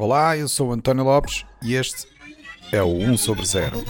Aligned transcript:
Olá, 0.00 0.36
eu 0.36 0.46
sou 0.46 0.70
António 0.70 1.02
Lopes 1.02 1.44
e 1.60 1.74
este 1.74 2.06
é 2.70 2.80
o 2.80 2.86
1 2.86 3.16
sobre 3.16 3.44
0. 3.44 3.84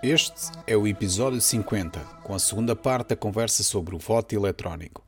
Este 0.00 0.52
é 0.68 0.76
o 0.76 0.86
episódio 0.86 1.40
50, 1.40 1.98
com 2.22 2.32
a 2.32 2.38
segunda 2.38 2.76
parte 2.76 3.08
da 3.08 3.16
conversa 3.16 3.64
sobre 3.64 3.96
o 3.96 3.98
voto 3.98 4.36
eletrónico. 4.36 5.05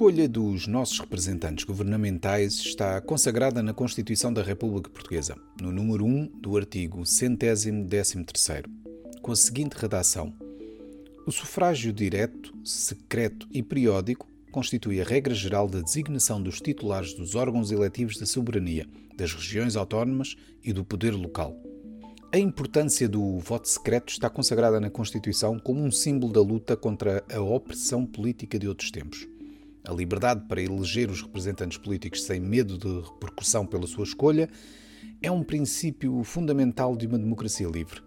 Escolha 0.00 0.26
dos 0.26 0.66
nossos 0.66 0.98
representantes 0.98 1.62
governamentais 1.62 2.54
está 2.54 3.02
consagrada 3.02 3.62
na 3.62 3.74
Constituição 3.74 4.32
da 4.32 4.42
República 4.42 4.88
Portuguesa, 4.88 5.36
no 5.60 5.70
número 5.70 6.06
1 6.06 6.40
do 6.40 6.56
artigo 6.56 7.04
113, 7.04 7.70
com 9.20 9.30
a 9.30 9.36
seguinte 9.36 9.74
redação: 9.74 10.32
O 11.26 11.30
sufrágio 11.30 11.92
direto, 11.92 12.50
secreto 12.64 13.46
e 13.52 13.62
periódico 13.62 14.26
constitui 14.50 15.02
a 15.02 15.04
regra 15.04 15.34
geral 15.34 15.68
da 15.68 15.82
designação 15.82 16.42
dos 16.42 16.62
titulares 16.62 17.12
dos 17.12 17.34
órgãos 17.34 17.70
eletivos 17.70 18.16
da 18.16 18.24
soberania, 18.24 18.88
das 19.14 19.34
regiões 19.34 19.76
autónomas 19.76 20.34
e 20.64 20.72
do 20.72 20.82
poder 20.82 21.12
local. 21.12 21.54
A 22.32 22.38
importância 22.38 23.06
do 23.06 23.38
voto 23.40 23.68
secreto 23.68 24.10
está 24.10 24.30
consagrada 24.30 24.80
na 24.80 24.88
Constituição 24.88 25.58
como 25.58 25.84
um 25.84 25.92
símbolo 25.92 26.32
da 26.32 26.40
luta 26.40 26.74
contra 26.74 27.22
a 27.30 27.40
opressão 27.42 28.06
política 28.06 28.58
de 28.58 28.66
outros 28.66 28.90
tempos. 28.90 29.28
A 29.84 29.92
liberdade 29.92 30.46
para 30.46 30.60
eleger 30.60 31.10
os 31.10 31.22
representantes 31.22 31.78
políticos 31.78 32.24
sem 32.24 32.40
medo 32.40 32.76
de 32.76 33.00
repercussão 33.08 33.66
pela 33.66 33.86
sua 33.86 34.04
escolha 34.04 34.48
é 35.22 35.30
um 35.30 35.42
princípio 35.42 36.22
fundamental 36.22 36.96
de 36.96 37.06
uma 37.06 37.18
democracia 37.18 37.66
livre. 37.66 38.02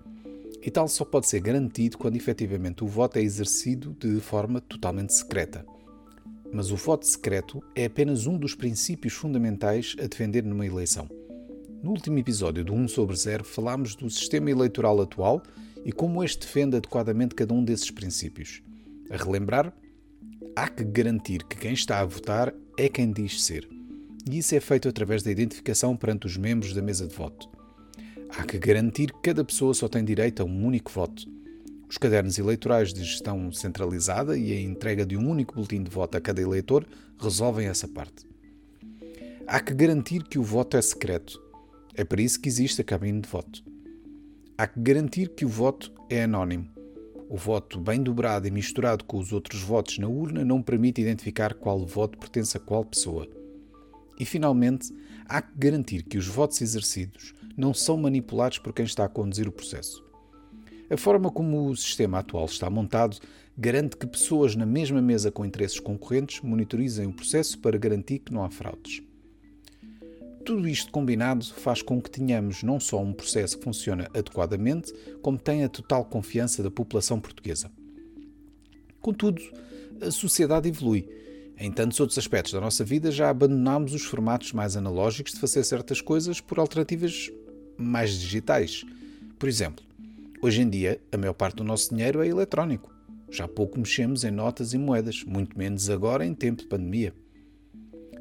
E 0.61 0.71
tal 0.71 0.87
só 0.87 1.03
pode 1.03 1.27
ser 1.27 1.41
garantido 1.41 1.97
quando 1.97 2.15
efetivamente 2.15 2.83
o 2.83 2.87
voto 2.87 3.17
é 3.17 3.21
exercido 3.21 3.95
de 3.99 4.19
forma 4.19 4.61
totalmente 4.61 5.13
secreta. 5.13 5.65
Mas 6.51 6.71
o 6.71 6.75
voto 6.75 7.05
secreto 7.05 7.61
é 7.75 7.85
apenas 7.85 8.27
um 8.27 8.37
dos 8.37 8.55
princípios 8.55 9.13
fundamentais 9.13 9.95
a 9.99 10.07
defender 10.07 10.43
numa 10.43 10.65
eleição. 10.65 11.09
No 11.81 11.91
último 11.91 12.17
episódio 12.17 12.63
do 12.63 12.73
1 12.73 12.87
sobre 12.87 13.15
0 13.15 13.43
falámos 13.43 13.95
do 13.95 14.09
sistema 14.09 14.49
eleitoral 14.49 15.01
atual 15.01 15.43
e 15.83 15.91
como 15.91 16.23
este 16.23 16.45
defende 16.45 16.77
adequadamente 16.77 17.35
cada 17.35 17.53
um 17.53 17.63
desses 17.63 17.91
princípios. 17.91 18.61
A 19.09 19.17
relembrar, 19.17 19.73
há 20.55 20.67
que 20.67 20.83
garantir 20.83 21.43
que 21.43 21.57
quem 21.57 21.73
está 21.73 21.99
a 21.99 22.05
votar 22.05 22.53
é 22.77 22.87
quem 22.89 23.11
diz 23.11 23.43
ser. 23.43 23.67
E 24.29 24.37
isso 24.37 24.55
é 24.55 24.59
feito 24.59 24.87
através 24.87 25.21
da 25.23 25.31
identificação 25.31 25.95
perante 25.95 26.27
os 26.27 26.37
membros 26.37 26.73
da 26.73 26.81
mesa 26.81 27.07
de 27.07 27.15
voto. 27.15 27.49
Há 28.29 28.43
que 28.43 28.57
garantir 28.57 29.11
que 29.11 29.21
cada 29.21 29.43
pessoa 29.43 29.73
só 29.73 29.87
tem 29.87 30.03
direito 30.03 30.41
a 30.41 30.45
um 30.45 30.65
único 30.65 30.91
voto. 30.91 31.23
Os 31.89 31.97
cadernos 31.97 32.39
eleitorais 32.39 32.93
de 32.93 33.03
gestão 33.03 33.51
centralizada 33.51 34.37
e 34.37 34.51
a 34.51 34.61
entrega 34.61 35.05
de 35.05 35.15
um 35.15 35.29
único 35.29 35.53
boletim 35.53 35.83
de 35.83 35.91
voto 35.91 36.17
a 36.17 36.21
cada 36.21 36.41
eleitor 36.41 36.85
resolvem 37.19 37.67
essa 37.67 37.87
parte. 37.87 38.25
Há 39.45 39.59
que 39.59 39.73
garantir 39.73 40.23
que 40.23 40.39
o 40.39 40.43
voto 40.43 40.77
é 40.77 40.81
secreto. 40.81 41.39
É 41.93 42.03
para 42.03 42.21
isso 42.21 42.39
que 42.39 42.49
existe 42.49 42.81
a 42.81 42.83
cabine 42.83 43.21
de 43.21 43.29
voto. 43.29 43.63
Há 44.57 44.65
que 44.65 44.79
garantir 44.79 45.29
que 45.29 45.45
o 45.45 45.49
voto 45.49 45.91
é 46.09 46.23
anónimo. 46.23 46.72
O 47.33 47.35
voto 47.35 47.79
bem 47.79 48.03
dobrado 48.03 48.47
e 48.47 48.51
misturado 48.51 49.03
com 49.05 49.17
os 49.17 49.33
outros 49.33 49.59
votos 49.59 49.97
na 49.97 50.07
urna 50.07 50.45
não 50.45 50.61
permite 50.61 51.01
identificar 51.01 51.55
qual 51.55 51.83
voto 51.83 52.15
pertence 52.15 52.55
a 52.55 52.59
qual 52.59 52.85
pessoa. 52.85 53.27
E, 54.19 54.23
finalmente, 54.23 54.93
há 55.25 55.41
que 55.41 55.51
garantir 55.57 56.03
que 56.03 56.15
os 56.15 56.27
votos 56.27 56.61
exercidos 56.61 57.33
não 57.57 57.73
são 57.73 57.97
manipulados 57.97 58.59
por 58.59 58.71
quem 58.71 58.85
está 58.85 59.05
a 59.05 59.09
conduzir 59.09 59.47
o 59.47 59.51
processo. 59.51 60.05
A 60.91 60.95
forma 60.95 61.31
como 61.31 61.69
o 61.69 61.75
sistema 61.75 62.19
atual 62.19 62.45
está 62.45 62.69
montado 62.69 63.17
garante 63.57 63.97
que 63.97 64.05
pessoas 64.05 64.55
na 64.55 64.67
mesma 64.67 65.01
mesa 65.01 65.31
com 65.31 65.43
interesses 65.43 65.79
concorrentes 65.79 66.39
monitorizem 66.41 67.07
o 67.07 67.13
processo 67.13 67.57
para 67.57 67.79
garantir 67.79 68.19
que 68.19 68.31
não 68.31 68.43
há 68.43 68.49
fraudes. 68.51 69.01
Tudo 70.45 70.67
isto 70.67 70.91
combinado 70.91 71.45
faz 71.45 71.81
com 71.81 72.01
que 72.01 72.11
tenhamos 72.11 72.63
não 72.63 72.77
só 72.77 73.01
um 73.01 73.13
processo 73.13 73.57
que 73.57 73.63
funciona 73.63 74.09
adequadamente, 74.13 74.93
como 75.21 75.37
tem 75.37 75.63
a 75.63 75.69
total 75.69 76.03
confiança 76.03 76.61
da 76.61 76.69
população 76.69 77.17
portuguesa. 77.17 77.71
Contudo, 78.99 79.41
a 80.01 80.11
sociedade 80.11 80.67
evolui. 80.67 81.07
Em 81.57 81.71
tantos 81.71 81.99
outros 82.01 82.17
aspectos 82.17 82.51
da 82.51 82.59
nossa 82.59 82.83
vida 82.83 83.09
já 83.09 83.29
abandonámos 83.29 83.93
os 83.93 84.03
formatos 84.03 84.51
mais 84.51 84.75
analógicos 84.75 85.33
de 85.33 85.39
fazer 85.39 85.63
certas 85.63 86.01
coisas 86.01 86.41
por 86.41 86.59
alternativas 86.59 87.31
mais 87.77 88.11
digitais. 88.19 88.83
Por 89.39 89.47
exemplo, 89.47 89.85
hoje 90.41 90.61
em 90.61 90.69
dia 90.69 90.99
a 91.09 91.17
maior 91.17 91.33
parte 91.33 91.57
do 91.57 91.63
nosso 91.63 91.89
dinheiro 91.89 92.21
é 92.21 92.27
eletrónico. 92.27 92.93
Já 93.29 93.47
pouco 93.47 93.79
mexemos 93.79 94.25
em 94.25 94.31
notas 94.31 94.73
e 94.73 94.77
moedas, 94.77 95.23
muito 95.23 95.57
menos 95.57 95.89
agora 95.89 96.25
em 96.25 96.33
tempo 96.33 96.63
de 96.63 96.67
pandemia. 96.67 97.13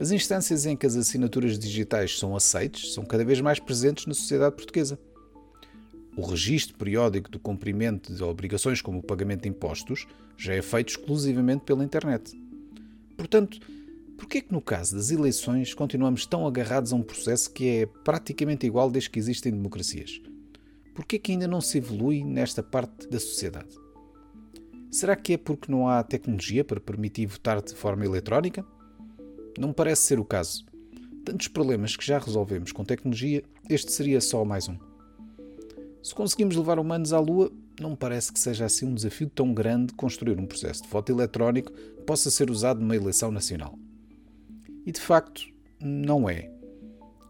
As 0.00 0.10
instâncias 0.10 0.66
em 0.66 0.76
que 0.76 0.86
as 0.86 0.96
assinaturas 0.96 1.58
digitais 1.58 2.18
são 2.18 2.34
aceites 2.34 2.94
são 2.94 3.04
cada 3.04 3.24
vez 3.24 3.40
mais 3.40 3.60
presentes 3.60 4.06
na 4.06 4.14
sociedade 4.14 4.56
portuguesa. 4.56 4.98
O 6.16 6.26
registro 6.26 6.76
periódico 6.76 7.30
do 7.30 7.38
cumprimento 7.38 8.12
de 8.12 8.22
obrigações 8.22 8.82
como 8.82 8.98
o 8.98 9.02
pagamento 9.02 9.42
de 9.42 9.48
impostos 9.48 10.06
já 10.36 10.54
é 10.54 10.60
feito 10.60 10.90
exclusivamente 10.90 11.64
pela 11.64 11.84
internet. 11.84 12.32
Portanto, 13.16 13.58
por 14.18 14.28
que 14.28 14.38
é 14.38 14.40
que 14.40 14.52
no 14.52 14.60
caso 14.60 14.94
das 14.94 15.10
eleições 15.10 15.72
continuamos 15.74 16.26
tão 16.26 16.46
agarrados 16.46 16.92
a 16.92 16.96
um 16.96 17.02
processo 17.02 17.50
que 17.50 17.68
é 17.68 17.86
praticamente 17.86 18.66
igual 18.66 18.90
desde 18.90 19.10
que 19.10 19.18
existem 19.18 19.52
democracias? 19.52 20.20
Por 20.94 21.06
que 21.06 21.16
é 21.16 21.18
que 21.18 21.32
ainda 21.32 21.48
não 21.48 21.60
se 21.60 21.78
evolui 21.78 22.22
nesta 22.22 22.62
parte 22.62 23.08
da 23.08 23.18
sociedade? 23.18 23.74
Será 24.90 25.16
que 25.16 25.32
é 25.32 25.38
porque 25.38 25.72
não 25.72 25.88
há 25.88 26.02
tecnologia 26.02 26.62
para 26.62 26.78
permitir 26.78 27.26
votar 27.26 27.62
de 27.62 27.74
forma 27.74 28.04
eletrónica? 28.04 28.64
Não 29.58 29.68
me 29.68 29.74
parece 29.74 30.02
ser 30.02 30.18
o 30.18 30.24
caso. 30.24 30.64
Tantos 31.24 31.48
problemas 31.48 31.96
que 31.96 32.04
já 32.04 32.18
resolvemos 32.18 32.72
com 32.72 32.84
tecnologia, 32.84 33.42
este 33.68 33.92
seria 33.92 34.20
só 34.20 34.44
mais 34.44 34.68
um. 34.68 34.76
Se 36.02 36.14
conseguimos 36.14 36.56
levar 36.56 36.78
humanos 36.78 37.12
à 37.12 37.20
Lua, 37.20 37.52
não 37.80 37.90
me 37.90 37.96
parece 37.96 38.32
que 38.32 38.40
seja 38.40 38.64
assim 38.64 38.86
um 38.86 38.94
desafio 38.94 39.28
tão 39.28 39.52
grande 39.54 39.92
construir 39.92 40.38
um 40.38 40.46
processo 40.46 40.82
de 40.82 40.88
voto 40.88 41.12
eletrónico 41.12 41.70
que 41.72 42.02
possa 42.02 42.30
ser 42.30 42.50
usado 42.50 42.80
numa 42.80 42.96
eleição 42.96 43.30
nacional. 43.30 43.78
E 44.84 44.90
de 44.90 45.00
facto, 45.00 45.42
não 45.80 46.28
é. 46.28 46.50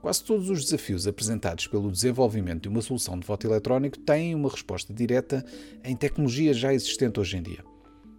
Quase 0.00 0.24
todos 0.24 0.48
os 0.48 0.64
desafios 0.64 1.06
apresentados 1.06 1.66
pelo 1.66 1.90
desenvolvimento 1.90 2.62
de 2.62 2.68
uma 2.68 2.80
solução 2.80 3.18
de 3.18 3.26
voto 3.26 3.46
eletrónico 3.46 3.98
têm 3.98 4.34
uma 4.34 4.48
resposta 4.48 4.92
direta 4.92 5.44
em 5.84 5.94
tecnologia 5.94 6.54
já 6.54 6.72
existente 6.72 7.20
hoje 7.20 7.36
em 7.36 7.42
dia. 7.42 7.64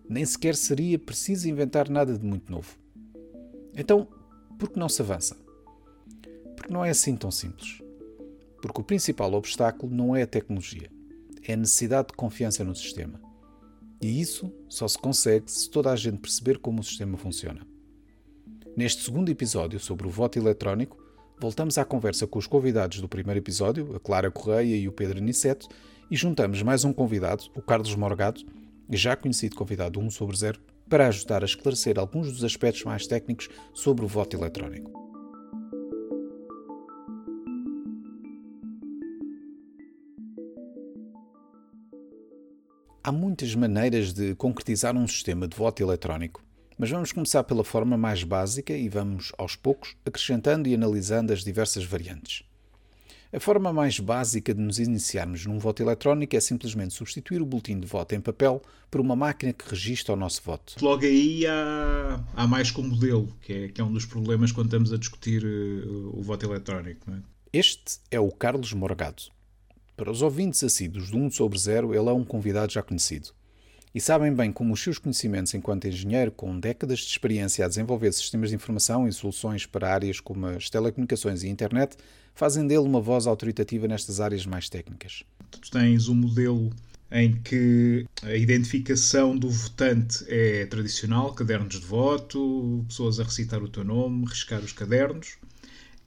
Nem 0.08 0.26
sequer 0.26 0.56
seria 0.56 1.00
preciso 1.00 1.50
inventar 1.50 1.90
nada 1.90 2.18
de 2.18 2.26
muito 2.26 2.52
novo. 2.52 2.83
Então, 3.76 4.08
por 4.60 4.70
que 4.70 4.80
não 4.80 4.88
se 4.88 5.02
avança? 5.02 5.36
Porque 6.56 6.72
não 6.72 6.86
é 6.86 6.90
assim 6.90 7.16
tão 7.16 7.32
simples. 7.32 7.82
Porque 8.62 8.80
o 8.80 8.84
principal 8.84 9.34
obstáculo 9.34 9.94
não 9.94 10.16
é 10.16 10.22
a 10.22 10.28
tecnologia, 10.28 10.90
é 11.46 11.54
a 11.54 11.58
necessidade 11.58 12.10
de 12.10 12.14
confiança 12.14 12.64
no 12.64 12.76
sistema. 12.76 13.20
E 14.02 14.22
isso 14.22 14.54
só 14.70 14.88
se 14.88 14.98
consegue 14.98 15.52
se 15.52 15.70
toda 15.70 15.92
a 15.92 15.96
gente 15.96 16.20
perceber 16.20 16.60
como 16.60 16.80
o 16.82 16.84
sistema 16.84 17.18
funciona. 17.18 17.66
Neste 18.76 19.04
segundo 19.04 19.30
episódio 19.30 19.80
sobre 19.80 20.08
o 20.08 20.10
voto 20.10 20.38
eletrónico, 20.38 20.98
voltamos 21.40 21.78
à 21.78 21.86
conversa 21.86 22.26
com 22.26 22.40
os 22.40 22.48
convidados 22.48 23.00
do 23.00 23.08
primeiro 23.08 23.40
episódio, 23.40 23.96
a 23.96 24.00
Clara 24.00 24.32
Correia 24.32 24.76
e 24.76 24.88
o 24.88 24.92
Pedro 24.92 25.20
Aniceto, 25.20 25.68
e 26.10 26.16
juntamos 26.16 26.62
mais 26.62 26.84
um 26.84 26.94
convidado, 26.94 27.46
o 27.56 27.62
Carlos 27.62 27.96
Morgado, 27.96 28.42
já 28.90 29.16
conhecido 29.16 29.56
convidado 29.56 30.00
1 30.00 30.10
sobre 30.10 30.38
0, 30.38 30.60
para 30.90 31.08
ajudar 31.08 31.44
a 31.44 31.46
esclarecer 31.46 31.98
alguns 31.98 32.32
dos 32.32 32.44
aspectos 32.44 32.84
mais 32.84 33.08
técnicos 33.08 33.50
sobre 33.74 34.06
o 34.06 34.08
voto 34.08 34.38
eletrónico. 34.38 34.92
Há 43.04 43.12
muitas 43.12 43.54
maneiras 43.54 44.14
de 44.14 44.34
concretizar 44.36 44.96
um 44.96 45.06
sistema 45.06 45.46
de 45.46 45.58
voto 45.58 45.84
eletrónico, 45.84 46.42
mas 46.78 46.90
vamos 46.90 47.12
começar 47.12 47.44
pela 47.44 47.64
forma 47.64 47.98
mais 47.98 48.24
básica 48.24 48.72
e 48.74 48.88
vamos, 48.88 49.34
aos 49.38 49.58
poucos, 49.58 49.98
acrescentando 50.06 50.70
e 50.70 50.74
analisando 50.74 51.34
as 51.34 51.44
diversas 51.44 51.84
variantes. 51.84 52.44
A 53.36 53.40
forma 53.40 53.74
mais 53.74 54.00
básica 54.00 54.54
de 54.54 54.62
nos 54.62 54.78
iniciarmos 54.78 55.44
num 55.48 55.58
voto 55.58 55.82
eletrónico 55.82 56.36
é 56.36 56.40
simplesmente 56.40 56.94
substituir 56.94 57.42
o 57.42 57.46
boletim 57.48 57.80
de 57.80 57.88
voto 57.88 58.14
em 58.14 58.22
papel 58.22 58.62
por 58.92 59.02
uma 59.02 59.16
máquina 59.16 59.52
que 59.52 59.68
registra 59.68 60.14
o 60.14 60.16
nosso 60.16 60.40
voto. 60.44 60.76
Logo 60.80 61.04
aí 61.04 61.44
há, 61.48 62.24
há 62.36 62.46
mais 62.46 62.70
com 62.70 62.84
modelo, 62.84 63.28
que 63.42 63.52
é, 63.52 63.68
que 63.70 63.82
é 63.82 63.84
um 63.84 63.92
dos 63.92 64.06
problemas 64.06 64.52
quando 64.52 64.68
estamos 64.68 64.94
a 64.94 64.98
discutir 65.00 65.44
uh, 65.44 66.12
o 66.16 66.22
voto 66.22 66.46
eletrónico. 66.46 67.10
É? 67.10 67.16
Este 67.52 67.98
é 68.12 68.20
o 68.20 68.32
Carlos 68.32 68.72
Morgado. 68.72 69.24
Para 69.98 70.12
os 70.12 70.22
ouvintes 70.22 70.64
assíduos 70.64 71.10
do 71.10 71.18
1 71.18 71.32
sobre 71.32 71.58
0, 71.58 71.92
ele 71.96 72.10
é 72.10 72.14
um 72.14 72.24
convidado 72.24 72.72
já 72.72 72.84
conhecido. 72.84 73.30
E 73.94 74.02
sabem 74.02 74.34
bem 74.34 74.52
como 74.52 74.74
os 74.74 74.82
seus 74.82 74.98
conhecimentos 74.98 75.54
enquanto 75.54 75.88
engenheiro, 75.88 76.32
com 76.32 76.60
décadas 76.60 77.00
de 77.00 77.06
experiência 77.06 77.64
a 77.64 77.68
desenvolver 77.68 78.12
sistemas 78.12 78.50
de 78.50 78.56
informação 78.56 79.08
e 79.08 79.14
soluções 79.14 79.66
para 79.66 79.94
áreas 79.94 80.20
como 80.20 80.48
as 80.48 80.70
telecomunicações 80.70 81.44
e 81.44 81.48
internet, 81.48 81.96
fazem 82.34 82.66
dele 82.66 82.80
uma 82.80 83.00
voz 83.00 83.28
autoritativa 83.28 83.88
nestas 83.88 84.20
áreas 84.20 84.46
mais 84.46 84.68
técnicas. 84.68 85.24
Tu 85.52 85.70
tens 85.70 86.08
um 86.08 86.16
modelo 86.16 86.72
em 87.12 87.34
que 87.44 88.08
a 88.24 88.36
identificação 88.36 89.38
do 89.38 89.48
votante 89.48 90.26
é 90.28 90.66
tradicional, 90.66 91.32
cadernos 91.36 91.80
de 91.80 91.86
voto, 91.86 92.84
pessoas 92.88 93.20
a 93.20 93.24
recitar 93.24 93.62
o 93.62 93.70
teu 93.70 93.84
nome, 93.84 94.26
riscar 94.26 94.62
os 94.62 94.72
cadernos, 94.72 95.38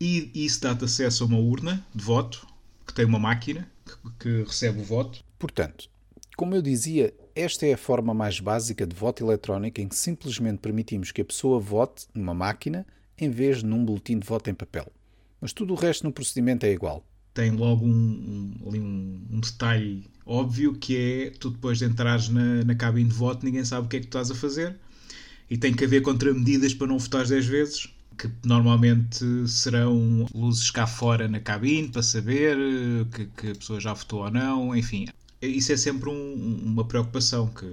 e 0.00 0.32
isso 0.34 0.60
dá-te 0.60 0.84
acesso 0.84 1.22
a 1.22 1.26
uma 1.28 1.38
urna 1.38 1.86
de 1.94 2.02
voto 2.02 2.44
que 2.84 2.92
tem 2.92 3.04
uma 3.04 3.20
máquina 3.20 3.70
que, 3.84 4.10
que 4.18 4.42
recebe 4.42 4.80
o 4.80 4.84
voto. 4.84 5.22
Portanto, 5.38 5.88
como 6.36 6.54
eu 6.54 6.60
dizia, 6.60 7.14
esta 7.34 7.64
é 7.66 7.72
a 7.72 7.78
forma 7.78 8.12
mais 8.12 8.38
básica 8.40 8.86
de 8.86 8.94
voto 8.94 9.24
eletrónico 9.24 9.80
em 9.80 9.88
que 9.88 9.96
simplesmente 9.96 10.58
permitimos 10.58 11.10
que 11.10 11.22
a 11.22 11.24
pessoa 11.24 11.58
vote 11.58 12.06
numa 12.14 12.34
máquina 12.34 12.86
em 13.18 13.30
vez 13.30 13.60
de 13.60 13.66
num 13.66 13.82
boletim 13.82 14.18
de 14.18 14.26
voto 14.26 14.50
em 14.50 14.54
papel. 14.54 14.92
Mas 15.40 15.54
tudo 15.54 15.72
o 15.72 15.76
resto 15.76 16.04
no 16.04 16.12
procedimento 16.12 16.66
é 16.66 16.72
igual. 16.72 17.02
Tem 17.32 17.50
logo 17.50 17.86
um, 17.86 18.54
um, 18.64 19.26
um, 19.30 19.40
detalhe 19.40 20.04
óbvio 20.26 20.74
que 20.74 20.96
é 20.96 21.30
tu 21.30 21.50
depois 21.50 21.78
de 21.78 21.86
entrares 21.86 22.28
na, 22.28 22.64
na 22.64 22.74
cabine 22.74 23.08
de 23.08 23.14
voto 23.14 23.44
ninguém 23.44 23.64
sabe 23.64 23.86
o 23.86 23.88
que 23.88 23.96
é 23.96 24.00
que 24.00 24.06
tu 24.06 24.18
estás 24.18 24.30
a 24.30 24.34
fazer 24.34 24.76
e 25.48 25.56
tem 25.56 25.72
que 25.72 25.84
haver 25.84 26.02
contramedidas 26.02 26.74
para 26.74 26.86
não 26.86 26.98
votar 26.98 27.26
10 27.26 27.46
vezes 27.46 27.88
que 28.18 28.30
normalmente 28.44 29.24
serão 29.46 30.26
luzes 30.34 30.70
cá 30.70 30.86
fora 30.86 31.28
na 31.28 31.38
cabine 31.38 31.88
para 31.88 32.02
saber 32.02 32.56
que, 33.14 33.26
que 33.26 33.50
a 33.50 33.54
pessoa 33.54 33.78
já 33.78 33.92
votou 33.92 34.24
ou 34.24 34.30
não, 34.30 34.74
enfim 34.74 35.06
isso 35.40 35.72
é 35.72 35.76
sempre 35.76 36.08
um, 36.08 36.62
uma 36.64 36.84
preocupação 36.84 37.48
que 37.48 37.66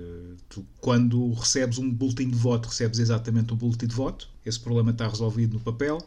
tu, 0.50 0.66
quando 0.80 1.32
recebes 1.34 1.78
um 1.78 1.90
boletim 1.90 2.30
de 2.30 2.36
voto, 2.36 2.68
recebes 2.70 3.00
exatamente 3.00 3.54
um 3.54 3.58
boletim 3.58 3.88
de 3.88 3.96
voto, 3.96 4.30
esse 4.46 4.60
problema 4.60 4.92
está 4.92 5.08
resolvido 5.08 5.54
no 5.54 5.60
papel. 5.60 6.00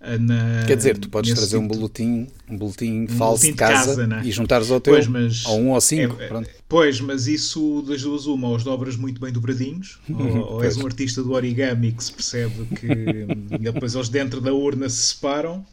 Ah, 0.00 0.16
na, 0.16 0.64
Quer 0.66 0.78
dizer, 0.78 0.96
tu 0.96 1.10
podes 1.10 1.34
trazer 1.34 1.58
um 1.58 1.68
boletim, 1.68 2.26
um 2.48 2.56
boletim 2.56 3.02
um 3.02 3.08
falso 3.08 3.42
boletim 3.42 3.50
de 3.50 3.56
casa, 3.58 4.02
de 4.02 4.08
casa 4.08 4.26
e 4.26 4.32
juntares 4.32 4.70
ao 4.70 4.80
teu, 4.80 4.94
pois, 4.94 5.06
mas 5.06 5.44
ou 5.44 5.60
um 5.60 5.70
ou 5.72 5.80
cinco. 5.80 6.16
É, 6.18 6.24
é 6.24 6.44
pois, 6.66 6.98
mas 7.02 7.26
isso 7.26 7.82
das 7.86 8.00
duas 8.00 8.24
uma, 8.24 8.48
ou 8.48 8.56
os 8.56 8.64
dobras 8.64 8.96
muito 8.96 9.20
bem 9.20 9.30
dobradinhos, 9.30 9.98
ou, 10.08 10.54
ou 10.54 10.64
és 10.64 10.78
um 10.78 10.86
artista 10.86 11.22
do 11.22 11.32
origami 11.32 11.92
que 11.92 12.02
se 12.02 12.12
percebe 12.12 12.64
que 12.76 13.58
depois 13.60 13.94
eles 13.94 14.08
dentro 14.08 14.40
da 14.40 14.54
urna 14.54 14.88
se 14.88 15.08
separam, 15.08 15.66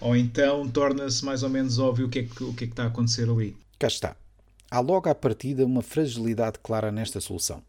ou 0.00 0.16
então 0.16 0.66
torna-se 0.66 1.22
mais 1.22 1.42
ou 1.42 1.50
menos 1.50 1.78
óbvio 1.78 2.06
o 2.06 2.08
que, 2.08 2.20
é 2.20 2.22
que, 2.22 2.42
o 2.42 2.54
que 2.54 2.64
é 2.64 2.66
que 2.66 2.72
está 2.72 2.84
a 2.84 2.86
acontecer 2.86 3.28
ali. 3.28 3.54
Cá 3.78 3.88
está. 3.88 4.16
Há 4.72 4.78
logo 4.78 5.08
à 5.08 5.14
partida 5.16 5.66
uma 5.66 5.82
fragilidade 5.82 6.60
clara 6.62 6.92
nesta 6.92 7.20
solução. 7.20 7.60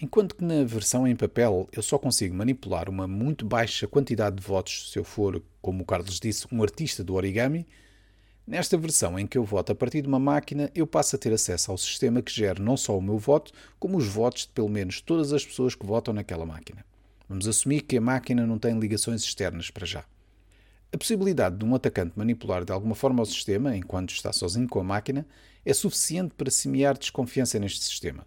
Enquanto 0.00 0.34
que 0.34 0.42
na 0.42 0.64
versão 0.64 1.06
em 1.06 1.14
papel 1.14 1.68
eu 1.70 1.82
só 1.82 1.98
consigo 1.98 2.34
manipular 2.34 2.88
uma 2.88 3.06
muito 3.06 3.44
baixa 3.44 3.86
quantidade 3.86 4.36
de 4.36 4.42
votos 4.42 4.90
se 4.90 4.98
eu 4.98 5.04
for, 5.04 5.42
como 5.60 5.82
o 5.82 5.84
Carlos 5.84 6.18
disse, 6.18 6.46
um 6.50 6.62
artista 6.62 7.04
do 7.04 7.12
origami, 7.12 7.66
nesta 8.46 8.78
versão 8.78 9.18
em 9.18 9.26
que 9.26 9.36
eu 9.36 9.44
voto 9.44 9.72
a 9.72 9.74
partir 9.74 10.00
de 10.00 10.08
uma 10.08 10.18
máquina 10.18 10.70
eu 10.74 10.86
passo 10.86 11.14
a 11.14 11.18
ter 11.18 11.30
acesso 11.30 11.70
ao 11.70 11.76
sistema 11.76 12.22
que 12.22 12.32
gera 12.32 12.62
não 12.62 12.78
só 12.78 12.96
o 12.96 13.02
meu 13.02 13.18
voto, 13.18 13.52
como 13.78 13.98
os 13.98 14.06
votos 14.06 14.46
de 14.46 14.48
pelo 14.48 14.70
menos 14.70 15.02
todas 15.02 15.30
as 15.30 15.44
pessoas 15.44 15.74
que 15.74 15.84
votam 15.84 16.14
naquela 16.14 16.46
máquina. 16.46 16.86
Vamos 17.28 17.46
assumir 17.46 17.82
que 17.82 17.98
a 17.98 18.00
máquina 18.00 18.46
não 18.46 18.58
tem 18.58 18.78
ligações 18.78 19.22
externas 19.22 19.70
para 19.70 19.84
já. 19.84 20.06
A 20.90 20.96
possibilidade 20.96 21.58
de 21.58 21.64
um 21.66 21.74
atacante 21.74 22.16
manipular 22.16 22.64
de 22.64 22.72
alguma 22.72 22.94
forma 22.94 23.22
o 23.22 23.26
sistema, 23.26 23.76
enquanto 23.76 24.14
está 24.14 24.32
sozinho 24.32 24.68
com 24.68 24.80
a 24.80 24.84
máquina, 24.84 25.26
é 25.64 25.72
suficiente 25.72 26.34
para 26.34 26.50
semear 26.50 26.98
desconfiança 26.98 27.58
neste 27.58 27.84
sistema. 27.84 28.26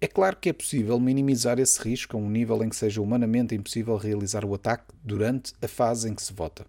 É 0.00 0.06
claro 0.06 0.36
que 0.36 0.48
é 0.48 0.52
possível 0.52 0.98
minimizar 1.00 1.58
esse 1.58 1.80
risco 1.82 2.16
a 2.16 2.20
um 2.20 2.30
nível 2.30 2.62
em 2.62 2.68
que 2.68 2.76
seja 2.76 3.02
humanamente 3.02 3.54
impossível 3.54 3.96
realizar 3.96 4.44
o 4.44 4.54
ataque 4.54 4.94
durante 5.02 5.52
a 5.60 5.66
fase 5.66 6.08
em 6.08 6.14
que 6.14 6.22
se 6.22 6.32
vota. 6.32 6.64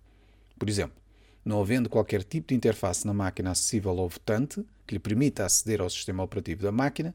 Por 0.57 0.67
exemplo, 0.67 0.97
não 1.45 1.61
havendo 1.61 1.89
qualquer 1.89 2.23
tipo 2.23 2.47
de 2.47 2.55
interface 2.55 3.05
na 3.05 3.13
máquina 3.13 3.51
acessível 3.51 3.91
ao 3.91 4.09
votante 4.09 4.65
que 4.85 4.95
lhe 4.95 4.99
permita 4.99 5.45
aceder 5.45 5.79
ao 5.79 5.89
sistema 5.89 6.23
operativo 6.23 6.63
da 6.63 6.71
máquina, 6.71 7.13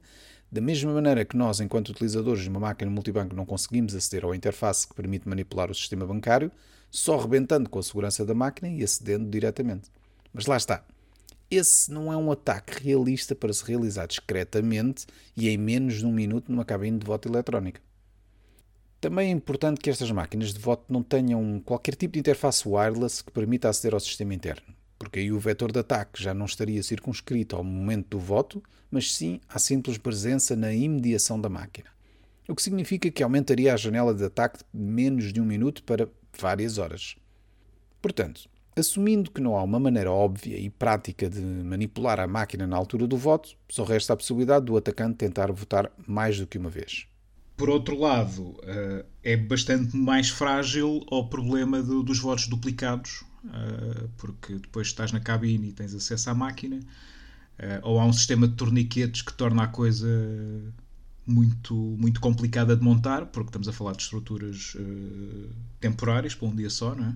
da 0.51 0.61
mesma 0.61 0.93
maneira 0.93 1.25
que 1.25 1.37
nós, 1.37 1.59
enquanto 1.59 1.89
utilizadores 1.89 2.45
de 2.45 2.49
uma 2.49 2.61
máquina 2.61 2.91
multibanco, 2.91 3.35
não 3.35 3.45
conseguimos 3.45 3.93
aceder 3.93 4.25
à 4.25 4.37
interface 4.37 4.87
que 4.87 4.95
permite 4.95 5.29
manipular 5.29 5.69
o 5.69 5.75
sistema 5.75 6.07
bancário, 6.07 6.51
só 6.93 7.17
rebentando 7.17 7.69
com 7.69 7.81
a 7.81 7.83
segurança 7.83 8.25
da 8.25 8.35
máquina 8.35 8.69
e 8.69 8.85
acedendo 8.85 9.29
diretamente. 9.29 9.91
Mas 10.33 10.47
lá 10.47 10.57
está 10.57 10.85
esse 11.51 11.91
não 11.91 12.13
é 12.13 12.17
um 12.17 12.31
ataque 12.33 12.83
realista 12.83 13.35
para 13.35 13.53
se 13.53 13.65
realizar 13.65 14.07
discretamente 14.07 15.07
e 15.37 15.49
em 15.49 15.57
menos 15.57 15.95
de 15.99 16.07
um 16.07 16.13
minuto 16.13 16.51
numa 16.51 16.65
cabine 16.65 16.99
de 16.99 17.07
voto 17.07 17.29
eletrónica. 17.29 17.81
Também 19.01 19.29
é 19.29 19.33
importante 19.33 19.81
que 19.81 19.91
estas 19.91 20.11
máquinas 20.11 20.55
de 20.55 20.59
voto 20.59 20.91
não 20.91 21.03
tenham 21.03 21.61
qualquer 21.61 21.95
tipo 21.95 22.15
de 22.15 22.21
interface 22.21 22.67
wireless 22.67 23.23
que 23.23 23.31
permita 23.31 23.69
aceder 23.69 23.93
ao 23.93 24.01
sistema 24.01 24.33
interno, 24.33 24.75
porque 24.99 25.19
aí 25.19 25.31
o 25.31 25.39
vetor 25.39 25.71
de 25.71 25.79
ataque 25.79 26.23
já 26.23 26.33
não 26.33 26.47
estaria 26.47 26.83
circunscrito 26.83 27.55
ao 27.55 27.63
momento 27.63 28.09
do 28.09 28.19
voto, 28.19 28.63
mas 28.91 29.15
sim 29.15 29.41
à 29.49 29.59
simples 29.59 29.99
presença 29.99 30.57
na 30.57 30.73
imediação 30.73 31.39
da 31.39 31.51
máquina. 31.51 31.91
O 32.49 32.55
que 32.55 32.63
significa 32.63 33.11
que 33.11 33.23
aumentaria 33.23 33.75
a 33.75 33.77
janela 33.77 34.15
de 34.15 34.25
ataque 34.25 34.61
de 34.73 34.81
menos 34.81 35.33
de 35.33 35.41
um 35.41 35.45
minuto 35.45 35.83
para 35.83 36.09
várias 36.39 36.79
horas. 36.79 37.17
Portanto, 38.01 38.49
Assumindo 38.77 39.31
que 39.31 39.41
não 39.41 39.57
há 39.57 39.63
uma 39.63 39.79
maneira 39.79 40.11
óbvia 40.11 40.59
e 40.59 40.69
prática 40.69 41.31
de 41.31 41.41
manipular 41.41 42.19
a 42.19 42.27
máquina 42.27 42.67
na 42.67 42.77
altura 42.77 43.07
do 43.07 43.17
voto, 43.17 43.57
só 43.69 43.85
resta 43.85 44.13
a 44.13 44.17
possibilidade 44.17 44.67
do 44.67 44.77
atacante 44.77 45.17
tentar 45.17 45.53
votar 45.53 45.93
mais 46.07 46.39
do 46.39 46.47
que 46.47 46.59
uma 46.59 46.71
vez. 46.71 47.07
Por 47.57 47.71
outro 47.71 47.97
lado, 47.97 48.57
eh, 48.65 49.05
é 49.23 49.37
bastante 49.37 49.97
mais 49.97 50.29
frágil 50.29 51.07
ao 51.09 51.29
problema 51.29 51.81
dos 51.81 52.19
votos 52.19 52.49
duplicados, 52.49 53.23
eh, 53.45 54.09
porque 54.17 54.55
depois 54.55 54.89
estás 54.89 55.13
na 55.13 55.21
cabine 55.21 55.69
e 55.69 55.73
tens 55.73 55.95
acesso 55.95 56.31
à 56.31 56.35
máquina, 56.35 56.81
eh, 57.57 57.79
ou 57.85 58.01
há 58.01 58.05
um 58.05 58.13
sistema 58.13 58.49
de 58.49 58.55
torniquetes 58.55 59.23
que 59.23 59.33
torna 59.33 59.63
a 59.63 59.69
coisa 59.69 60.09
muito, 61.25 61.75
muito 61.75 62.21
complicada 62.21 62.77
de 62.77 62.83
montar, 62.83 63.27
porque 63.27 63.51
estamos 63.51 63.69
a 63.69 63.73
falar 63.73 63.93
de 63.93 64.03
estruturas 64.03 64.77
temporárias 65.81 66.35
para 66.35 66.49
um 66.49 66.57
dia 66.57 66.69
só, 66.69 66.93
não 66.93 67.05
é? 67.05 67.15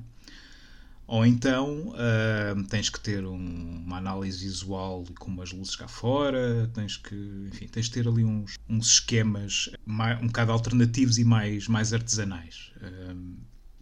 Ou 1.08 1.24
então 1.24 1.88
uh, 1.88 2.62
tens 2.68 2.90
que 2.90 3.00
ter 3.00 3.24
um, 3.24 3.82
uma 3.86 3.96
análise 3.96 4.44
visual 4.44 5.02
com 5.18 5.30
umas 5.30 5.50
luzes 5.52 5.74
cá 5.74 5.88
fora, 5.88 6.70
tens 6.74 6.98
que, 6.98 7.14
enfim, 7.48 7.66
tens 7.66 7.86
de 7.86 7.92
ter 7.92 8.06
ali 8.06 8.22
uns, 8.22 8.58
uns 8.68 8.88
esquemas 8.88 9.70
mais, 9.86 10.22
um 10.22 10.26
bocado 10.26 10.52
alternativos 10.52 11.16
e 11.16 11.24
mais, 11.24 11.66
mais 11.66 11.94
artesanais 11.94 12.72
uh, 12.76 13.36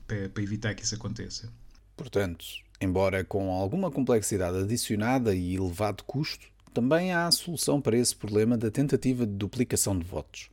para, 0.06 0.28
para 0.28 0.42
evitar 0.42 0.72
que 0.74 0.84
isso 0.84 0.94
aconteça. 0.94 1.52
Portanto, 1.96 2.44
embora 2.80 3.24
com 3.24 3.50
alguma 3.50 3.90
complexidade 3.90 4.58
adicionada 4.58 5.34
e 5.34 5.56
elevado 5.56 6.04
custo, 6.04 6.46
também 6.72 7.12
há 7.12 7.26
a 7.26 7.32
solução 7.32 7.80
para 7.80 7.98
esse 7.98 8.14
problema 8.14 8.56
da 8.56 8.70
tentativa 8.70 9.26
de 9.26 9.32
duplicação 9.32 9.98
de 9.98 10.04
votos. 10.04 10.48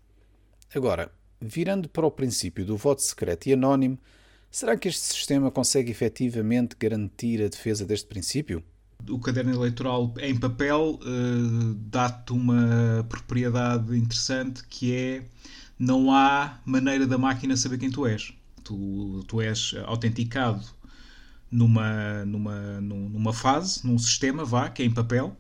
Agora, 0.74 1.12
virando 1.40 1.88
para 1.88 2.08
o 2.08 2.10
princípio 2.10 2.66
do 2.66 2.76
voto 2.76 3.04
secreto 3.04 3.46
e 3.46 3.54
anónimo, 3.54 4.00
Será 4.54 4.78
que 4.78 4.88
este 4.88 5.02
sistema 5.02 5.50
consegue 5.50 5.90
efetivamente 5.90 6.76
garantir 6.80 7.42
a 7.42 7.48
defesa 7.48 7.88
deste 7.88 8.06
princípio? 8.06 8.64
O 9.10 9.18
caderno 9.18 9.52
eleitoral 9.52 10.14
em 10.20 10.40
papel 10.40 11.00
uh, 11.02 11.74
dá-te 11.74 12.34
uma 12.34 13.04
propriedade 13.10 13.98
interessante 13.98 14.64
que 14.70 14.96
é 14.96 15.26
não 15.80 16.14
há 16.14 16.60
maneira 16.64 17.08
da 17.08 17.18
máquina 17.18 17.58
saber 17.58 17.80
quem 17.80 17.90
tu 17.90 18.06
és. 18.06 18.32
Tu, 18.64 19.24
tu 19.28 19.42
és 19.42 19.74
autenticado 19.86 20.64
numa, 21.50 22.24
numa, 22.24 22.80
numa 22.80 23.34
fase, 23.34 23.84
num 23.84 23.98
sistema, 23.98 24.46
vá, 24.46 24.70
que 24.70 24.84
é 24.84 24.86
em 24.86 24.94
papel, 24.94 25.36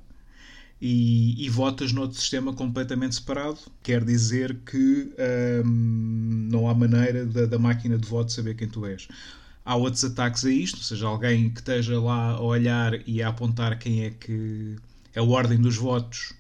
e, 0.86 1.46
e 1.46 1.50
votas 1.50 1.94
noutro 1.94 2.20
sistema 2.20 2.52
completamente 2.52 3.16
separado. 3.16 3.58
Quer 3.82 4.04
dizer 4.04 4.58
que 4.66 5.10
hum, 5.66 6.50
não 6.52 6.68
há 6.68 6.74
maneira 6.74 7.26
da, 7.26 7.46
da, 7.46 7.58
máquina 7.58 7.98
de 7.98 8.06
voto 8.06 8.34
saber 8.34 8.54
quem 8.56 8.68
tu 8.68 8.86
és. 8.86 9.08
Há 9.64 9.78
outros 9.78 10.04
ataques 10.04 10.44
a 10.44 10.52
isto, 10.52 10.80
ou 10.80 10.84
seja, 10.84 11.08
alguém 11.08 11.50
que 11.50 11.62
esteja 11.62 11.98
lá 12.02 12.32
a 12.32 12.42
olhar 12.42 13.00
e 13.08 13.24
a 13.24 13.30
apontar 13.30 13.80
quem 13.80 14.04
é 14.04 14.10
que 14.10 14.76
é 15.16 15.22
a 15.22 15.24
ordem 15.24 15.58
dos 15.58 15.78
votos 15.78 16.34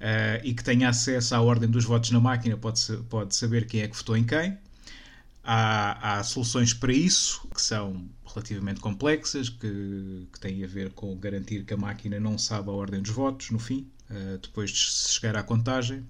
uh, 0.00 0.44
e 0.44 0.52
que 0.52 0.62
tenha 0.62 0.90
acesso 0.90 1.34
à 1.34 1.40
ordem 1.40 1.70
dos 1.70 1.86
votos 1.86 2.10
na 2.10 2.20
máquina 2.20 2.58
pode, 2.58 2.82
pode 3.08 3.34
saber 3.34 3.66
quem 3.66 3.80
é 3.80 3.88
que 3.88 3.96
votou 3.96 4.18
em 4.18 4.24
quem. 4.24 4.58
Há, 5.44 6.18
há 6.18 6.22
soluções 6.22 6.72
para 6.72 6.92
isso 6.92 7.48
que 7.52 7.60
são 7.60 8.08
relativamente 8.24 8.80
complexas, 8.80 9.48
que, 9.48 10.26
que 10.32 10.40
têm 10.40 10.62
a 10.62 10.66
ver 10.66 10.92
com 10.92 11.16
garantir 11.16 11.64
que 11.64 11.74
a 11.74 11.76
máquina 11.76 12.20
não 12.20 12.38
sabe 12.38 12.70
a 12.70 12.72
ordem 12.72 13.02
dos 13.02 13.10
votos 13.10 13.50
no 13.50 13.58
fim, 13.58 13.90
uh, 14.10 14.38
depois 14.38 14.70
de 14.70 14.78
chegar 14.78 15.36
à 15.36 15.42
contagem. 15.42 16.06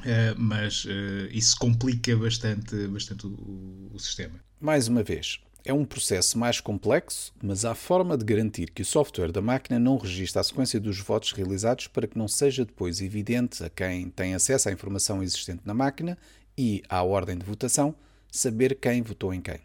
Uh, 0.00 0.36
mas 0.36 0.84
uh, 0.84 0.88
isso 1.30 1.56
complica 1.56 2.14
bastante, 2.16 2.86
bastante 2.88 3.26
o, 3.26 3.90
o, 3.94 3.98
sistema. 3.98 4.38
Mais 4.60 4.88
uma 4.88 5.02
vez, 5.02 5.38
É 5.64 5.72
um 5.72 5.84
processo 5.84 6.36
mais 6.36 6.60
complexo, 6.60 7.32
mas 7.42 7.64
há 7.64 7.74
forma 7.74 8.18
de 8.18 8.24
garantir 8.24 8.70
que 8.70 8.82
o 8.82 8.84
software 8.84 9.32
da 9.32 9.40
máquina 9.40 9.78
não 9.78 9.96
registre 9.96 10.38
a 10.38 10.44
sequência 10.44 10.78
dos 10.78 10.98
votos 10.98 11.32
realizados 11.32 11.86
para 11.86 12.06
que 12.06 12.18
não 12.18 12.28
seja 12.28 12.66
depois 12.66 13.00
evidente 13.00 13.64
a 13.64 13.70
quem 13.70 14.10
tem 14.10 14.34
acesso 14.34 14.68
à 14.68 14.72
informação 14.72 15.22
existente 15.22 15.62
na 15.64 15.72
máquina 15.72 16.18
e 16.58 16.82
à 16.86 17.02
ordem 17.02 17.38
de 17.38 17.46
votação 17.46 17.94
saber 18.36 18.74
quem 18.80 19.02
votou 19.02 19.32
em 19.32 19.40
quem. 19.40 19.60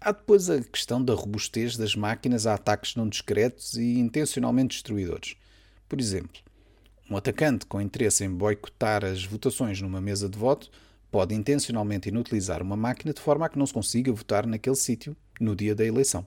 Há 0.00 0.12
depois 0.12 0.50
a 0.50 0.60
questão 0.60 1.04
da 1.04 1.14
robustez 1.14 1.76
das 1.76 1.94
máquinas 1.94 2.46
a 2.46 2.54
ataques 2.54 2.96
não 2.96 3.08
discretos 3.08 3.74
e 3.74 3.98
intencionalmente 3.98 4.74
destruidores. 4.74 5.36
Por 5.88 6.00
exemplo, 6.00 6.40
um 7.10 7.16
atacante 7.16 7.66
com 7.66 7.80
interesse 7.80 8.24
em 8.24 8.30
boicotar 8.30 9.04
as 9.04 9.24
votações 9.24 9.80
numa 9.80 10.00
mesa 10.00 10.28
de 10.28 10.38
voto 10.38 10.70
pode 11.10 11.34
intencionalmente 11.34 12.08
inutilizar 12.08 12.62
uma 12.62 12.76
máquina 12.76 13.12
de 13.12 13.20
forma 13.20 13.46
a 13.46 13.48
que 13.48 13.58
não 13.58 13.66
se 13.66 13.72
consiga 13.74 14.12
votar 14.12 14.46
naquele 14.46 14.76
sítio 14.76 15.16
no 15.38 15.54
dia 15.54 15.74
da 15.74 15.84
eleição. 15.84 16.26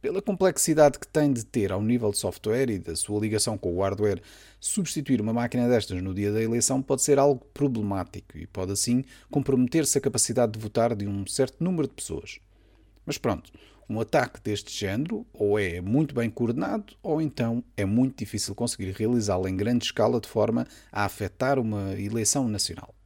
Pela 0.00 0.22
complexidade 0.22 0.96
que 0.96 1.08
tem 1.08 1.32
de 1.32 1.44
ter 1.44 1.72
ao 1.72 1.82
nível 1.82 2.12
de 2.12 2.18
software 2.18 2.70
e 2.70 2.78
da 2.78 2.94
sua 2.94 3.18
ligação 3.18 3.58
com 3.58 3.74
o 3.74 3.80
hardware, 3.82 4.22
substituir 4.60 5.20
uma 5.20 5.32
máquina 5.32 5.68
destas 5.68 6.00
no 6.00 6.14
dia 6.14 6.32
da 6.32 6.40
eleição 6.40 6.80
pode 6.80 7.02
ser 7.02 7.18
algo 7.18 7.44
problemático 7.52 8.38
e 8.38 8.46
pode 8.46 8.70
assim 8.70 9.04
comprometer-se 9.28 9.98
a 9.98 10.00
capacidade 10.00 10.52
de 10.52 10.58
votar 10.60 10.94
de 10.94 11.04
um 11.04 11.26
certo 11.26 11.64
número 11.64 11.88
de 11.88 11.94
pessoas. 11.94 12.38
Mas 13.04 13.18
pronto, 13.18 13.50
um 13.90 14.00
ataque 14.00 14.40
deste 14.40 14.72
género 14.72 15.26
ou 15.32 15.58
é 15.58 15.80
muito 15.80 16.14
bem 16.14 16.30
coordenado 16.30 16.94
ou 17.02 17.20
então 17.20 17.64
é 17.76 17.84
muito 17.84 18.18
difícil 18.18 18.54
conseguir 18.54 18.92
realizá-lo 18.92 19.48
em 19.48 19.56
grande 19.56 19.84
escala 19.84 20.20
de 20.20 20.28
forma 20.28 20.64
a 20.92 21.04
afetar 21.06 21.58
uma 21.58 21.98
eleição 22.00 22.46
nacional. 22.46 22.97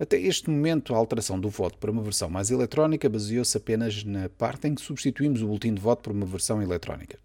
Até 0.00 0.18
este 0.18 0.48
momento, 0.48 0.94
a 0.94 0.96
alteração 0.96 1.38
do 1.38 1.50
voto 1.50 1.76
para 1.76 1.90
uma 1.90 2.02
versão 2.02 2.30
mais 2.30 2.50
eletrónica 2.50 3.06
baseou-se 3.06 3.54
apenas 3.54 4.02
na 4.02 4.30
parte 4.30 4.66
em 4.66 4.74
que 4.74 4.80
substituímos 4.80 5.42
o 5.42 5.46
boletim 5.46 5.74
de 5.74 5.80
voto 5.82 6.04
por 6.04 6.12
uma 6.14 6.24
versão 6.24 6.62
eletrónica. 6.62 7.18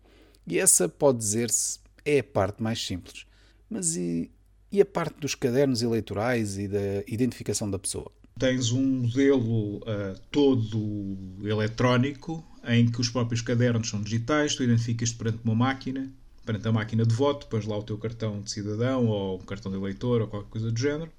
E 0.45 0.59
essa, 0.59 0.89
pode 0.89 1.19
dizer-se, 1.19 1.79
é 2.03 2.19
a 2.19 2.23
parte 2.23 2.61
mais 2.61 2.85
simples. 2.85 3.25
Mas 3.69 3.95
e, 3.95 4.29
e 4.69 4.81
a 4.81 4.85
parte 4.85 5.17
dos 5.21 5.35
cadernos 5.35 5.81
eleitorais 5.81 6.57
e 6.57 6.67
da 6.67 7.01
identificação 7.07 7.71
da 7.71 7.79
pessoa? 7.79 8.11
Tens 8.37 8.73
um 8.73 8.85
modelo 8.85 9.77
uh, 9.77 10.19
todo 10.29 11.17
eletrónico 11.45 12.43
em 12.67 12.91
que 12.91 12.99
os 12.99 13.07
próprios 13.07 13.39
cadernos 13.39 13.89
são 13.89 14.01
digitais, 14.01 14.53
tu 14.53 14.63
identificas-te 14.63 15.15
perante 15.15 15.39
uma 15.45 15.55
máquina, 15.55 16.11
perante 16.45 16.67
a 16.67 16.73
máquina 16.73 17.05
de 17.05 17.15
voto, 17.15 17.47
pões 17.47 17.65
lá 17.65 17.77
o 17.77 17.83
teu 17.83 17.97
cartão 17.97 18.41
de 18.41 18.51
cidadão 18.51 19.07
ou 19.07 19.37
um 19.37 19.45
cartão 19.45 19.71
de 19.71 19.77
eleitor 19.77 20.19
ou 20.19 20.27
qualquer 20.27 20.49
coisa 20.49 20.69
do 20.69 20.77
género 20.77 21.09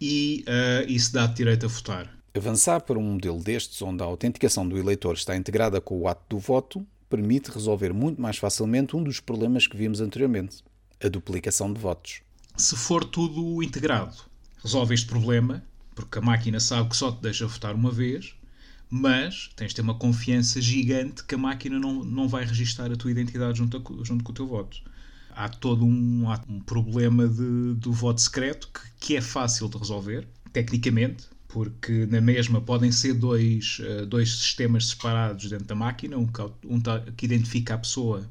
e 0.00 0.44
uh, 0.48 0.90
isso 0.90 1.12
dá-te 1.12 1.36
direito 1.36 1.66
a 1.66 1.68
votar. 1.68 2.10
Avançar 2.34 2.80
para 2.80 2.98
um 2.98 3.02
modelo 3.02 3.42
destes, 3.42 3.82
onde 3.82 4.02
a 4.02 4.06
autenticação 4.06 4.66
do 4.66 4.78
eleitor 4.78 5.14
está 5.14 5.36
integrada 5.36 5.80
com 5.80 6.00
o 6.00 6.08
ato 6.08 6.22
do 6.28 6.38
voto, 6.38 6.86
permite 7.08 7.50
resolver 7.50 7.92
muito 7.92 8.22
mais 8.22 8.38
facilmente 8.38 8.96
um 8.96 9.02
dos 9.02 9.18
problemas 9.18 9.66
que 9.66 9.76
vimos 9.76 10.00
anteriormente, 10.00 10.62
a 11.04 11.08
duplicação 11.08 11.72
de 11.72 11.80
votos. 11.80 12.20
Se 12.56 12.76
for 12.76 13.04
tudo 13.04 13.62
integrado, 13.62 14.16
resolve 14.62 14.94
este 14.94 15.06
problema, 15.06 15.62
porque 15.94 16.18
a 16.18 16.22
máquina 16.22 16.60
sabe 16.60 16.88
que 16.88 16.96
só 16.96 17.10
te 17.10 17.20
deixa 17.20 17.46
votar 17.46 17.74
uma 17.74 17.90
vez, 17.90 18.34
mas 18.88 19.50
tens 19.56 19.68
de 19.68 19.76
ter 19.76 19.82
uma 19.82 19.94
confiança 19.94 20.60
gigante 20.60 21.24
que 21.24 21.34
a 21.34 21.38
máquina 21.38 21.78
não, 21.78 22.04
não 22.04 22.28
vai 22.28 22.44
registar 22.44 22.90
a 22.92 22.96
tua 22.96 23.10
identidade 23.10 23.58
junto, 23.58 23.76
a, 23.76 24.04
junto 24.04 24.22
com 24.22 24.30
o 24.30 24.34
teu 24.34 24.46
voto 24.46 24.80
há 25.34 25.48
todo 25.48 25.84
um, 25.84 26.28
há 26.30 26.40
um 26.48 26.60
problema 26.60 27.26
de, 27.28 27.74
do 27.74 27.92
voto 27.92 28.20
secreto 28.20 28.68
que, 28.72 28.80
que 29.06 29.16
é 29.16 29.20
fácil 29.20 29.68
de 29.68 29.76
resolver, 29.78 30.26
tecnicamente, 30.52 31.24
porque 31.48 32.06
na 32.06 32.20
mesma 32.20 32.60
podem 32.60 32.92
ser 32.92 33.14
dois, 33.14 33.80
uh, 33.80 34.06
dois 34.06 34.30
sistemas 34.30 34.88
separados 34.88 35.48
dentro 35.50 35.66
da 35.66 35.74
máquina, 35.74 36.16
um, 36.16 36.26
que, 36.26 36.42
um 36.64 36.80
que 37.16 37.26
identifica 37.26 37.74
a 37.74 37.78
pessoa 37.78 38.28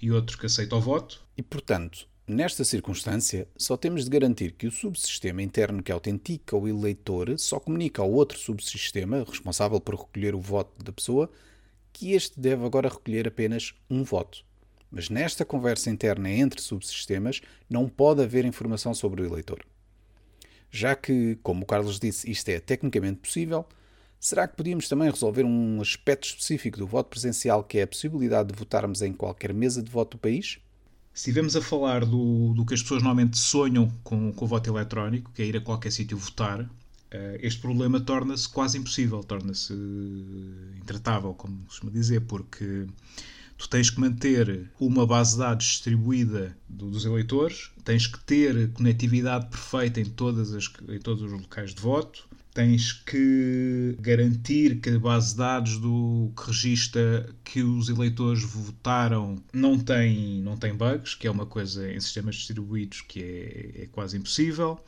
e 0.00 0.10
outro 0.10 0.38
que 0.38 0.46
aceita 0.46 0.76
o 0.76 0.80
voto. 0.80 1.22
E, 1.36 1.42
portanto, 1.42 2.06
nesta 2.26 2.64
circunstância, 2.64 3.48
só 3.56 3.76
temos 3.76 4.04
de 4.04 4.10
garantir 4.10 4.52
que 4.52 4.66
o 4.66 4.72
subsistema 4.72 5.42
interno 5.42 5.82
que 5.82 5.90
autentica 5.90 6.56
o 6.56 6.68
eleitor 6.68 7.38
só 7.38 7.58
comunica 7.58 8.02
ao 8.02 8.10
outro 8.10 8.38
subsistema, 8.38 9.24
responsável 9.26 9.80
por 9.80 9.94
recolher 9.94 10.34
o 10.34 10.40
voto 10.40 10.84
da 10.84 10.92
pessoa, 10.92 11.30
que 11.92 12.12
este 12.12 12.38
deve 12.38 12.64
agora 12.64 12.88
recolher 12.88 13.26
apenas 13.26 13.74
um 13.88 14.02
voto. 14.02 14.44
Mas 14.94 15.10
nesta 15.10 15.44
conversa 15.44 15.90
interna 15.90 16.30
entre 16.30 16.62
subsistemas 16.62 17.40
não 17.68 17.88
pode 17.88 18.22
haver 18.22 18.44
informação 18.44 18.94
sobre 18.94 19.22
o 19.22 19.26
eleitor. 19.26 19.58
Já 20.70 20.94
que, 20.94 21.36
como 21.42 21.64
o 21.64 21.66
Carlos 21.66 21.98
disse, 21.98 22.30
isto 22.30 22.48
é 22.50 22.60
tecnicamente 22.60 23.18
possível, 23.18 23.66
será 24.20 24.46
que 24.46 24.56
podíamos 24.56 24.88
também 24.88 25.10
resolver 25.10 25.44
um 25.44 25.80
aspecto 25.80 26.28
específico 26.28 26.78
do 26.78 26.86
voto 26.86 27.08
presencial 27.10 27.64
que 27.64 27.78
é 27.78 27.82
a 27.82 27.86
possibilidade 27.88 28.52
de 28.52 28.58
votarmos 28.58 29.02
em 29.02 29.12
qualquer 29.12 29.52
mesa 29.52 29.82
de 29.82 29.90
voto 29.90 30.16
do 30.16 30.20
país? 30.20 30.60
Se 31.12 31.22
estivermos 31.22 31.56
a 31.56 31.60
falar 31.60 32.04
do, 32.04 32.54
do 32.54 32.64
que 32.64 32.74
as 32.74 32.82
pessoas 32.82 33.02
normalmente 33.02 33.36
sonham 33.36 33.92
com, 34.04 34.32
com 34.32 34.44
o 34.44 34.48
voto 34.48 34.70
eletrónico, 34.70 35.32
que 35.32 35.42
é 35.42 35.46
ir 35.46 35.56
a 35.56 35.60
qualquer 35.60 35.90
sítio 35.90 36.16
votar, 36.16 36.70
eh, 37.10 37.38
este 37.42 37.60
problema 37.60 38.00
torna-se 38.00 38.48
quase 38.48 38.78
impossível, 38.78 39.24
torna-se 39.24 39.72
intratável, 40.80 41.34
como 41.34 41.64
costuma 41.64 41.90
dizer, 41.90 42.20
porque 42.22 42.86
tu 43.64 43.70
tens 43.70 43.88
que 43.88 43.98
manter 43.98 44.70
uma 44.78 45.06
base 45.06 45.32
de 45.32 45.38
dados 45.38 45.64
distribuída 45.64 46.54
dos 46.68 47.06
eleitores, 47.06 47.70
tens 47.82 48.06
que 48.06 48.18
ter 48.20 48.70
conectividade 48.72 49.46
perfeita 49.46 50.00
em, 50.00 50.04
todas 50.04 50.52
as, 50.52 50.70
em 50.86 50.98
todos 50.98 51.22
os 51.22 51.32
locais 51.32 51.74
de 51.74 51.80
voto, 51.80 52.28
tens 52.52 52.92
que 52.92 53.96
garantir 53.98 54.80
que 54.80 54.90
a 54.90 54.98
base 54.98 55.30
de 55.30 55.38
dados 55.38 55.78
do 55.78 56.30
que 56.36 56.46
registra 56.46 57.26
que 57.42 57.62
os 57.62 57.88
eleitores 57.88 58.42
votaram 58.42 59.42
não 59.52 59.78
tem, 59.78 60.42
não 60.42 60.58
tem 60.58 60.74
bugs, 60.74 61.14
que 61.14 61.26
é 61.26 61.30
uma 61.30 61.46
coisa 61.46 61.90
em 61.90 61.98
sistemas 61.98 62.36
distribuídos 62.36 63.00
que 63.00 63.20
é, 63.22 63.82
é 63.84 63.86
quase 63.86 64.18
impossível. 64.18 64.78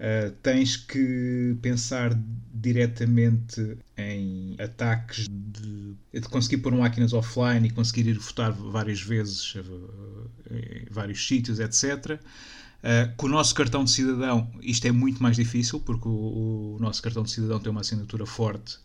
Uh, 0.00 0.30
tens 0.42 0.78
que 0.78 1.58
pensar 1.60 2.18
diretamente 2.54 3.76
em 3.98 4.56
ataques 4.58 5.28
de, 5.28 5.94
de, 6.10 6.20
conseguir 6.22 6.56
pôr 6.62 6.74
máquinas 6.74 7.12
offline 7.12 7.68
e 7.68 7.70
conseguir 7.70 8.06
ir 8.08 8.18
votar 8.18 8.50
várias 8.50 9.02
vezes 9.02 9.54
uh, 9.56 10.30
em 10.50 10.86
vários 10.90 11.28
sítios, 11.28 11.60
etc. 11.60 12.18
Uh, 12.18 13.14
com 13.14 13.26
o 13.26 13.28
nosso 13.28 13.54
cartão 13.54 13.84
de 13.84 13.90
cidadão, 13.90 14.50
isto 14.62 14.86
é 14.86 14.90
muito 14.90 15.22
mais 15.22 15.36
difícil 15.36 15.78
porque 15.80 16.08
o, 16.08 16.76
o 16.76 16.78
nosso 16.80 17.02
cartão 17.02 17.22
de 17.22 17.30
cidadão 17.30 17.60
tem 17.60 17.70
uma 17.70 17.82
assinatura 17.82 18.24
forte 18.24 18.78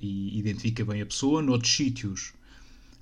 e 0.00 0.38
identifica 0.38 0.86
bem 0.86 1.02
a 1.02 1.06
pessoa. 1.06 1.42
Noutros 1.42 1.70
sítios, 1.70 2.32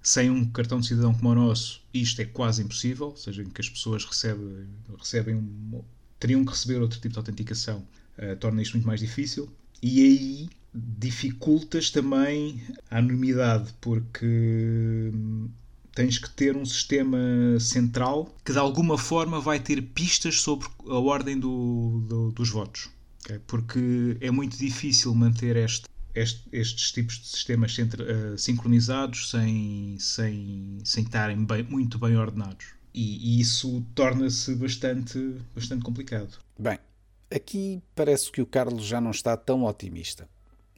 sem 0.03 0.29
um 0.29 0.45
cartão 0.45 0.81
de 0.81 0.89
cidadão 0.89 1.15
como 1.15 1.29
o 1.29 1.35
nosso, 1.37 1.81
isto 1.95 2.21
é 2.21 2.25
quase 2.25 2.65
impossível, 2.65 3.11
ou 3.11 3.17
seja, 3.17 3.45
em 3.45 3.49
que 3.49 3.61
as 3.61 3.69
pessoas 3.69 4.05
recebem, 4.05 4.67
recebem 4.99 5.37
um 5.37 5.85
teriam 6.21 6.45
que 6.45 6.53
receber 6.53 6.81
outro 6.81 7.01
tipo 7.01 7.15
de 7.15 7.19
autenticação, 7.19 7.85
uh, 8.19 8.37
torna 8.37 8.63
isto 8.63 8.75
muito 8.75 8.87
mais 8.87 9.01
difícil. 9.01 9.49
E 9.83 10.01
aí 10.03 10.51
dificultas 10.73 11.91
também 11.91 12.63
a 12.91 12.99
anonimidade, 12.99 13.75
porque 13.81 15.11
hum, 15.13 15.49
tens 15.95 16.19
que 16.19 16.31
ter 16.31 16.57
um 16.57 16.65
sistema 16.65 17.19
central 17.59 18.33
que 18.45 18.53
de 18.53 18.59
alguma 18.59 18.97
forma 18.97 19.41
vai 19.41 19.59
ter 19.59 19.83
pistas 19.83 20.41
sobre 20.41 20.69
a 20.87 20.99
ordem 20.99 21.39
do, 21.39 22.05
do, 22.09 22.31
dos 22.33 22.51
votos. 22.51 22.89
Okay? 23.25 23.41
Porque 23.47 24.17
é 24.21 24.31
muito 24.31 24.57
difícil 24.57 25.15
manter 25.15 25.57
este, 25.57 25.89
este, 26.15 26.49
estes 26.53 26.93
tipos 26.93 27.19
de 27.19 27.27
sistemas 27.27 27.75
centra, 27.75 28.05
uh, 28.05 28.39
sincronizados 28.39 29.31
sem, 29.31 29.97
sem, 29.99 30.79
sem 30.85 31.03
estarem 31.03 31.45
bem, 31.45 31.65
muito 31.65 31.99
bem 31.99 32.17
ordenados. 32.17 32.80
E, 32.93 33.37
e 33.37 33.41
isso 33.41 33.85
torna-se 33.95 34.55
bastante, 34.55 35.37
bastante 35.55 35.85
complicado. 35.85 36.39
Bem, 36.59 36.79
aqui 37.31 37.83
parece 37.95 38.31
que 38.31 38.43
o 38.43 38.47
Carlos 38.47 38.85
já 38.85 39.01
não 39.01 39.11
está 39.11 39.37
tão 39.37 39.65
otimista. 39.65 40.29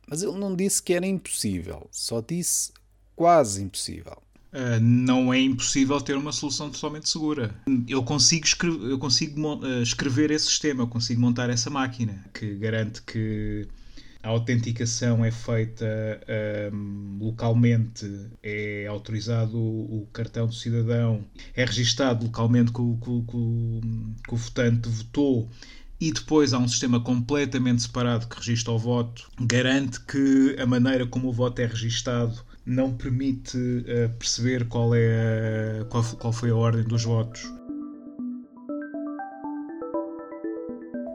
Mas 0.07 0.23
ele 0.23 0.39
não 0.39 0.55
disse 0.55 0.83
que 0.83 0.93
era 0.93 1.07
impossível, 1.07 1.89
só 1.91 2.21
disse 2.21 2.73
quase 3.17 3.63
impossível. 3.63 4.21
Uh, 4.53 4.79
não 4.83 5.33
é 5.33 5.41
impossível 5.41 5.99
ter 6.01 6.15
uma 6.15 6.33
solução 6.33 6.71
totalmente 6.71 7.09
segura. 7.09 7.55
Eu 7.89 8.03
consigo, 8.03 8.45
escrever, 8.45 8.91
eu 8.91 8.99
consigo 8.99 9.41
uh, 9.41 9.83
escrever 9.83 10.31
esse 10.31 10.47
sistema, 10.47 10.83
eu 10.83 10.89
consigo 10.89 11.21
montar 11.21 11.49
essa 11.49 11.71
máquina 11.71 12.23
que 12.35 12.55
garante 12.57 13.01
que 13.03 13.67
a 14.23 14.29
autenticação 14.29 15.25
é 15.25 15.31
feita 15.31 15.85
um, 16.73 17.19
localmente, 17.21 18.29
é 18.43 18.87
autorizado 18.87 19.59
o, 19.59 20.07
cartão 20.13 20.47
do 20.47 20.55
cidadão, 20.55 21.25
é 21.55 21.65
registado 21.65 22.25
localmente 22.27 22.73
que 22.73 22.81
o, 22.81 22.97
que 23.03 24.33
o 24.33 24.37
votante 24.37 24.89
votou. 24.89 25.51
E 26.01 26.13
depois 26.13 26.53
há 26.53 26.59
um 26.59 26.67
sistema 26.67 27.01
completamente 27.01 27.83
separado 27.83 28.27
que 28.27 28.37
registra 28.37 28.73
o 28.73 28.79
voto, 28.79 29.31
garante 29.41 30.01
que 30.01 30.57
a 30.59 30.67
maneira 30.67 31.07
como 31.07 31.29
o 31.29 31.33
voto 31.33 31.61
é 31.61 31.67
registado 31.67 32.45
não 32.65 32.93
permite 32.93 33.57
uh, 33.57 34.09
perceber 34.19 34.67
qual, 34.67 34.95
é 34.95 35.81
a, 35.81 35.85
qual, 35.87 36.05
qual 36.17 36.33
foi 36.33 36.51
a 36.51 36.57
ordem 36.57 36.85
dos 36.85 37.05
votos. 37.05 37.43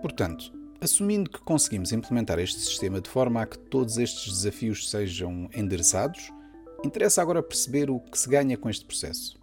Portanto, 0.02 0.57
Assumindo 0.80 1.30
que 1.30 1.40
conseguimos 1.40 1.92
implementar 1.92 2.38
este 2.38 2.60
sistema 2.60 3.02
de 3.02 3.10
forma 3.10 3.42
a 3.42 3.48
que 3.48 3.58
todos 3.58 3.98
estes 3.98 4.32
desafios 4.32 4.88
sejam 4.90 5.50
endereçados, 5.56 6.32
interessa 6.86 7.20
agora 7.20 7.42
perceber 7.42 7.90
o 7.90 8.00
que 8.00 8.18
se 8.18 8.30
ganha 8.30 8.56
com 8.56 8.70
este 8.70 8.86
processo. 8.86 9.40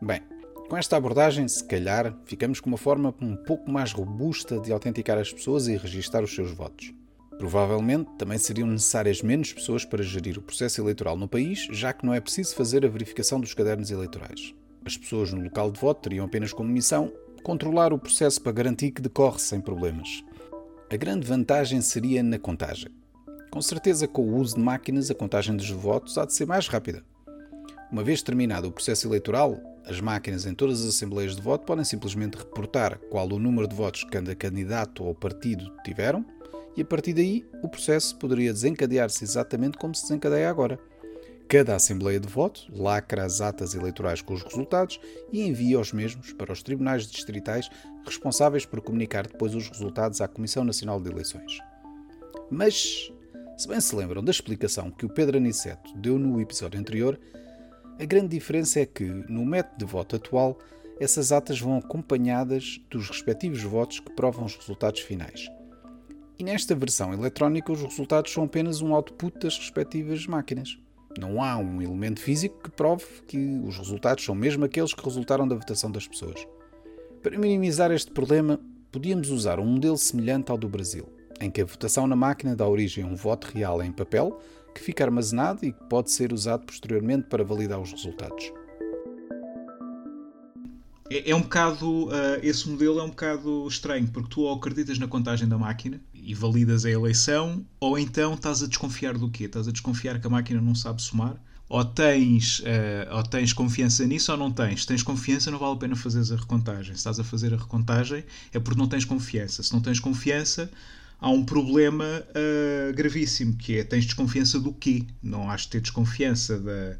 Bem, 0.00 0.22
com 0.68 0.76
esta 0.76 0.96
abordagem, 0.96 1.48
se 1.48 1.64
calhar, 1.64 2.16
ficamos 2.24 2.60
com 2.60 2.68
uma 2.68 2.78
forma 2.78 3.12
um 3.20 3.34
pouco 3.34 3.68
mais 3.68 3.92
robusta 3.92 4.60
de 4.60 4.72
autenticar 4.72 5.18
as 5.18 5.32
pessoas 5.32 5.66
e 5.66 5.76
registar 5.76 6.22
os 6.22 6.32
seus 6.32 6.52
votos. 6.52 6.94
Provavelmente 7.36 8.12
também 8.16 8.38
seriam 8.38 8.68
necessárias 8.68 9.22
menos 9.22 9.52
pessoas 9.52 9.84
para 9.84 10.04
gerir 10.04 10.38
o 10.38 10.42
processo 10.42 10.80
eleitoral 10.80 11.16
no 11.16 11.26
país, 11.26 11.66
já 11.72 11.92
que 11.92 12.06
não 12.06 12.14
é 12.14 12.20
preciso 12.20 12.54
fazer 12.54 12.86
a 12.86 12.88
verificação 12.88 13.40
dos 13.40 13.54
cadernos 13.54 13.90
eleitorais. 13.90 14.54
As 14.84 14.96
pessoas 14.96 15.32
no 15.32 15.42
local 15.42 15.72
de 15.72 15.80
voto 15.80 16.02
teriam 16.02 16.26
apenas 16.26 16.52
como 16.52 16.70
missão 16.70 17.12
controlar 17.42 17.92
o 17.92 17.98
processo 17.98 18.40
para 18.40 18.52
garantir 18.52 18.92
que 18.92 19.02
decorre 19.02 19.40
sem 19.40 19.60
problemas. 19.60 20.24
A 20.90 20.96
grande 20.96 21.26
vantagem 21.26 21.80
seria 21.80 22.22
na 22.22 22.38
contagem. 22.38 22.88
Com 23.50 23.62
certeza, 23.62 24.06
com 24.06 24.22
o 24.22 24.36
uso 24.36 24.56
de 24.56 24.60
máquinas, 24.60 25.10
a 25.10 25.14
contagem 25.14 25.56
dos 25.56 25.70
votos 25.70 26.18
há 26.18 26.26
de 26.26 26.34
ser 26.34 26.46
mais 26.46 26.68
rápida. 26.68 27.02
Uma 27.90 28.04
vez 28.04 28.22
terminado 28.22 28.68
o 28.68 28.72
processo 28.72 29.08
eleitoral, 29.08 29.58
as 29.86 29.98
máquinas 30.00 30.44
em 30.44 30.54
todas 30.54 30.82
as 30.82 30.88
assembleias 30.88 31.34
de 31.36 31.42
voto 31.42 31.64
podem 31.64 31.84
simplesmente 31.84 32.36
reportar 32.36 32.98
qual 33.10 33.26
o 33.26 33.38
número 33.38 33.66
de 33.66 33.74
votos 33.74 34.04
que 34.04 34.10
cada 34.10 34.34
candidato 34.34 35.04
ou 35.04 35.14
partido 35.14 35.72
tiveram 35.84 36.24
e 36.76 36.82
a 36.82 36.84
partir 36.84 37.14
daí 37.14 37.46
o 37.62 37.68
processo 37.68 38.16
poderia 38.16 38.52
desencadear-se 38.52 39.24
exatamente 39.24 39.78
como 39.78 39.94
se 39.94 40.02
desencadeia 40.02 40.50
agora. 40.50 40.78
Cada 41.54 41.76
Assembleia 41.76 42.18
de 42.18 42.26
Voto 42.26 42.66
lacra 42.68 43.24
as 43.24 43.40
atas 43.40 43.76
eleitorais 43.76 44.20
com 44.20 44.34
os 44.34 44.42
resultados 44.42 44.98
e 45.32 45.46
envia 45.46 45.78
os 45.78 45.92
mesmos 45.92 46.32
para 46.32 46.52
os 46.52 46.64
tribunais 46.64 47.06
distritais 47.06 47.70
responsáveis 48.04 48.66
por 48.66 48.80
comunicar 48.80 49.24
depois 49.24 49.54
os 49.54 49.68
resultados 49.68 50.20
à 50.20 50.26
Comissão 50.26 50.64
Nacional 50.64 51.00
de 51.00 51.12
Eleições. 51.12 51.60
Mas, 52.50 53.08
se 53.56 53.68
bem 53.68 53.80
se 53.80 53.94
lembram 53.94 54.20
da 54.20 54.32
explicação 54.32 54.90
que 54.90 55.06
o 55.06 55.08
Pedro 55.08 55.36
Aniceto 55.36 55.96
deu 55.96 56.18
no 56.18 56.40
episódio 56.40 56.80
anterior, 56.80 57.20
a 58.00 58.04
grande 58.04 58.36
diferença 58.36 58.80
é 58.80 58.86
que, 58.86 59.04
no 59.04 59.46
método 59.46 59.78
de 59.78 59.84
voto 59.84 60.16
atual, 60.16 60.58
essas 60.98 61.30
atas 61.30 61.60
vão 61.60 61.78
acompanhadas 61.78 62.80
dos 62.90 63.08
respectivos 63.08 63.62
votos 63.62 64.00
que 64.00 64.10
provam 64.10 64.44
os 64.44 64.56
resultados 64.56 65.02
finais. 65.02 65.46
E 66.36 66.42
nesta 66.42 66.74
versão 66.74 67.14
eletrónica, 67.14 67.70
os 67.70 67.80
resultados 67.80 68.32
são 68.32 68.42
apenas 68.42 68.82
um 68.82 68.92
output 68.92 69.38
das 69.38 69.56
respectivas 69.56 70.26
máquinas. 70.26 70.82
Não 71.18 71.42
há 71.42 71.56
um 71.56 71.80
elemento 71.80 72.20
físico 72.20 72.62
que 72.62 72.70
prove 72.70 73.04
que 73.26 73.38
os 73.64 73.78
resultados 73.78 74.24
são 74.24 74.34
mesmo 74.34 74.64
aqueles 74.64 74.92
que 74.92 75.04
resultaram 75.04 75.46
da 75.46 75.54
votação 75.54 75.90
das 75.90 76.08
pessoas. 76.08 76.46
Para 77.22 77.38
minimizar 77.38 77.90
este 77.92 78.10
problema, 78.10 78.60
podíamos 78.90 79.30
usar 79.30 79.58
um 79.60 79.66
modelo 79.66 79.96
semelhante 79.96 80.50
ao 80.50 80.58
do 80.58 80.68
Brasil, 80.68 81.08
em 81.40 81.50
que 81.50 81.62
a 81.62 81.64
votação 81.64 82.06
na 82.06 82.16
máquina 82.16 82.54
dá 82.56 82.66
origem 82.66 83.04
a 83.04 83.06
um 83.06 83.14
voto 83.14 83.46
real 83.46 83.82
em 83.82 83.92
papel 83.92 84.40
que 84.74 84.80
fica 84.80 85.04
armazenado 85.04 85.64
e 85.64 85.72
que 85.72 85.84
pode 85.84 86.10
ser 86.10 86.32
usado 86.32 86.66
posteriormente 86.66 87.28
para 87.28 87.44
validar 87.44 87.80
os 87.80 87.92
resultados. 87.92 88.52
É, 91.10 91.30
é 91.30 91.34
um 91.34 91.42
bocado. 91.42 92.06
Uh, 92.06 92.40
esse 92.42 92.68
modelo 92.68 92.98
é 92.98 93.02
um 93.02 93.10
bocado 93.10 93.66
estranho, 93.68 94.08
porque 94.08 94.28
tu 94.30 94.40
ou 94.40 94.54
acreditas 94.54 94.98
na 94.98 95.06
contagem 95.06 95.48
da 95.48 95.56
máquina 95.56 96.00
e 96.24 96.34
validas 96.34 96.84
a 96.84 96.90
eleição, 96.90 97.64
ou 97.78 97.98
então 97.98 98.34
estás 98.34 98.62
a 98.62 98.66
desconfiar 98.66 99.16
do 99.18 99.30
quê? 99.30 99.44
Estás 99.44 99.68
a 99.68 99.72
desconfiar 99.72 100.20
que 100.20 100.26
a 100.26 100.30
máquina 100.30 100.60
não 100.60 100.74
sabe 100.74 101.02
somar? 101.02 101.36
Ou 101.68 101.84
tens, 101.84 102.60
uh, 102.60 103.16
ou 103.16 103.22
tens 103.22 103.52
confiança 103.52 104.06
nisso 104.06 104.32
ou 104.32 104.38
não 104.38 104.50
tens. 104.50 104.82
Se 104.82 104.86
tens 104.86 105.02
confiança, 105.02 105.50
não 105.50 105.58
vale 105.58 105.74
a 105.74 105.76
pena 105.76 105.96
fazeres 105.96 106.30
a 106.32 106.36
recontagem. 106.36 106.94
Se 106.94 107.00
estás 107.00 107.18
a 107.18 107.24
fazer 107.24 107.52
a 107.52 107.56
recontagem, 107.56 108.24
é 108.52 108.58
porque 108.58 108.78
não 108.78 108.88
tens 108.88 109.04
confiança. 109.04 109.62
Se 109.62 109.72
não 109.72 109.80
tens 109.80 110.00
confiança, 110.00 110.70
há 111.20 111.30
um 111.30 111.44
problema 111.44 112.04
uh, 112.04 112.94
gravíssimo, 112.94 113.56
que 113.56 113.78
é 113.78 113.84
tens 113.84 114.04
desconfiança 114.04 114.60
do 114.60 114.72
quê? 114.72 115.04
Não 115.22 115.50
has 115.50 115.62
de 115.62 115.68
ter 115.68 115.80
desconfiança 115.80 116.58
da, 116.58 116.96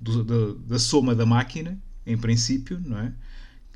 do, 0.00 0.24
da, 0.24 0.60
da 0.66 0.78
soma 0.78 1.14
da 1.14 1.26
máquina, 1.26 1.78
em 2.06 2.16
princípio, 2.16 2.80
não 2.84 2.98
é? 2.98 3.12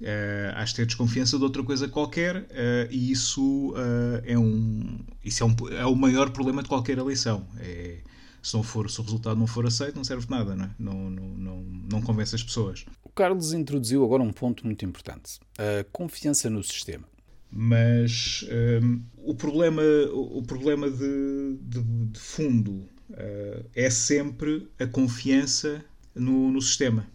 Uh, 0.00 0.64
de 0.64 0.74
ter 0.74 0.86
desconfiança 0.86 1.36
de 1.36 1.42
outra 1.42 1.62
coisa 1.62 1.88
qualquer 1.88 2.36
uh, 2.36 2.46
e 2.88 3.10
isso, 3.10 3.70
uh, 3.72 4.22
é, 4.24 4.38
um, 4.38 5.00
isso 5.24 5.42
é, 5.42 5.46
um, 5.46 5.56
é 5.72 5.86
o 5.86 5.96
maior 5.96 6.30
problema 6.30 6.62
de 6.62 6.68
qualquer 6.68 6.98
eleição. 6.98 7.48
É, 7.58 7.98
se, 8.40 8.54
não 8.54 8.62
for, 8.62 8.88
se 8.88 9.00
o 9.00 9.02
resultado 9.02 9.36
não 9.36 9.46
for 9.46 9.66
aceito, 9.66 9.96
não 9.96 10.04
serve 10.04 10.24
de 10.24 10.30
nada, 10.30 10.54
não, 10.54 10.64
é? 10.64 10.70
não, 10.78 11.10
não, 11.10 11.28
não, 11.34 11.62
não 11.90 12.02
convence 12.02 12.34
as 12.34 12.42
pessoas. 12.42 12.86
O 13.02 13.08
Carlos 13.08 13.52
introduziu 13.52 14.04
agora 14.04 14.22
um 14.22 14.32
ponto 14.32 14.64
muito 14.64 14.84
importante: 14.84 15.40
a 15.58 15.84
confiança 15.90 16.48
no 16.48 16.62
sistema. 16.62 17.04
Mas 17.50 18.44
um, 18.82 19.02
o 19.16 19.34
problema, 19.34 19.82
o 20.12 20.42
problema 20.42 20.88
de, 20.88 21.58
de, 21.60 21.82
de 21.82 22.20
fundo 22.20 22.86
é 23.74 23.88
sempre 23.88 24.68
a 24.78 24.86
confiança 24.86 25.82
no, 26.14 26.52
no 26.52 26.60
sistema 26.60 27.06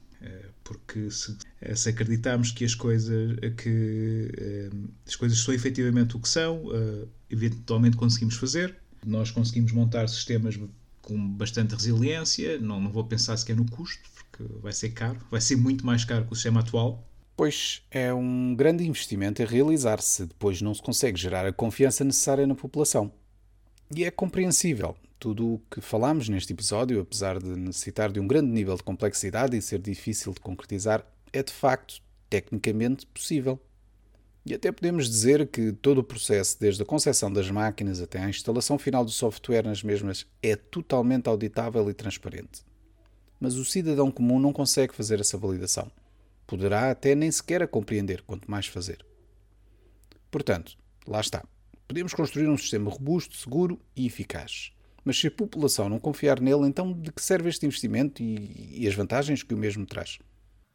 porque 0.63 1.09
se, 1.11 1.37
se 1.75 1.89
acreditarmos 1.89 2.51
que 2.51 2.63
as 2.63 2.73
coisas 2.75 3.37
que 3.57 4.31
eh, 4.37 4.69
as 5.05 5.15
coisas 5.15 5.37
são 5.39 5.53
efetivamente 5.53 6.15
o 6.15 6.19
que 6.19 6.29
são, 6.29 6.63
eh, 6.73 7.07
eventualmente 7.29 7.97
conseguimos 7.97 8.35
fazer. 8.35 8.75
Nós 9.05 9.31
conseguimos 9.31 9.71
montar 9.71 10.07
sistemas 10.07 10.57
com 11.01 11.27
bastante 11.33 11.75
resiliência. 11.75 12.59
Não, 12.59 12.79
não 12.79 12.91
vou 12.91 13.03
pensar 13.03 13.35
sequer 13.37 13.55
no 13.55 13.69
custo, 13.69 14.01
porque 14.13 14.43
vai 14.61 14.71
ser 14.71 14.89
caro, 14.89 15.19
vai 15.29 15.41
ser 15.41 15.57
muito 15.57 15.85
mais 15.85 16.05
caro 16.05 16.25
que 16.25 16.31
o 16.31 16.35
sistema 16.35 16.61
atual. 16.61 17.05
Pois 17.35 17.81
é 17.89 18.13
um 18.13 18.55
grande 18.55 18.85
investimento 18.85 19.41
a 19.41 19.45
realizar 19.45 20.01
se 20.01 20.25
depois 20.25 20.61
não 20.61 20.73
se 20.73 20.81
consegue 20.81 21.19
gerar 21.19 21.45
a 21.45 21.51
confiança 21.51 22.03
necessária 22.03 22.45
na 22.45 22.55
população. 22.55 23.11
E 23.95 24.03
é 24.03 24.09
compreensível, 24.09 24.95
tudo 25.19 25.53
o 25.53 25.59
que 25.69 25.79
falámos 25.79 26.27
neste 26.27 26.51
episódio, 26.51 26.99
apesar 26.99 27.37
de 27.37 27.49
necessitar 27.49 28.11
de 28.11 28.19
um 28.19 28.25
grande 28.25 28.49
nível 28.49 28.75
de 28.75 28.81
complexidade 28.81 29.55
e 29.55 29.61
ser 29.61 29.79
difícil 29.79 30.33
de 30.33 30.39
concretizar, 30.39 31.05
é 31.31 31.43
de 31.43 31.53
facto 31.53 32.01
tecnicamente 32.27 33.05
possível. 33.05 33.59
E 34.43 34.53
até 34.53 34.71
podemos 34.71 35.07
dizer 35.07 35.47
que 35.47 35.71
todo 35.73 35.99
o 35.99 36.03
processo, 36.03 36.59
desde 36.59 36.81
a 36.81 36.85
concepção 36.85 37.31
das 37.31 37.51
máquinas 37.51 38.01
até 38.01 38.19
à 38.19 38.27
instalação 38.27 38.79
final 38.79 39.05
do 39.05 39.11
software 39.11 39.63
nas 39.63 39.83
mesmas, 39.83 40.25
é 40.41 40.55
totalmente 40.55 41.27
auditável 41.29 41.87
e 41.87 41.93
transparente. 41.93 42.63
Mas 43.39 43.55
o 43.55 43.63
cidadão 43.63 44.09
comum 44.09 44.39
não 44.39 44.51
consegue 44.51 44.95
fazer 44.95 45.19
essa 45.19 45.37
validação. 45.37 45.91
Poderá 46.47 46.89
até 46.89 47.13
nem 47.13 47.29
sequer 47.29 47.61
a 47.61 47.67
compreender, 47.67 48.23
quanto 48.23 48.49
mais 48.49 48.65
fazer. 48.65 49.05
Portanto, 50.31 50.75
lá 51.07 51.21
está. 51.21 51.43
Podemos 51.87 52.13
construir 52.13 52.47
um 52.47 52.57
sistema 52.57 52.89
robusto, 52.89 53.35
seguro 53.35 53.79
e 53.95 54.05
eficaz. 54.05 54.71
Mas 55.05 55.19
se 55.19 55.27
a 55.27 55.31
população 55.31 55.89
não 55.89 55.99
confiar 55.99 56.39
nele, 56.39 56.65
então 56.67 56.93
de 56.93 57.11
que 57.11 57.21
serve 57.21 57.49
este 57.49 57.65
investimento 57.65 58.23
e, 58.23 58.83
e 58.83 58.87
as 58.87 58.95
vantagens 58.95 59.43
que 59.43 59.53
o 59.53 59.57
mesmo 59.57 59.85
traz? 59.85 60.19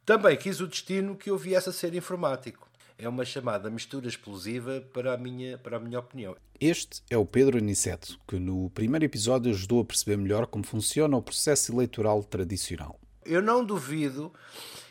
Também 0.04 0.36
quis 0.36 0.60
o 0.60 0.66
destino 0.66 1.16
que 1.16 1.30
eu 1.30 1.36
viesse 1.36 1.68
a 1.68 1.72
ser 1.72 1.94
informático. 1.94 2.68
É 2.98 3.08
uma 3.08 3.24
chamada 3.24 3.70
mistura 3.70 4.08
explosiva 4.08 4.80
para 4.92 5.14
a 5.14 5.16
minha, 5.16 5.56
para 5.56 5.76
a 5.76 5.80
minha 5.80 6.00
opinião. 6.00 6.36
Este 6.60 7.02
é 7.08 7.16
o 7.16 7.24
Pedro 7.24 7.56
Aniceto, 7.56 8.18
que 8.26 8.38
no 8.38 8.70
primeiro 8.70 9.04
episódio 9.04 9.52
ajudou 9.52 9.80
a 9.80 9.84
perceber 9.84 10.16
melhor 10.16 10.46
como 10.46 10.66
funciona 10.66 11.16
o 11.16 11.22
processo 11.22 11.72
eleitoral 11.72 12.24
tradicional. 12.24 12.98
Eu 13.24 13.40
não 13.40 13.64
duvido, 13.64 14.32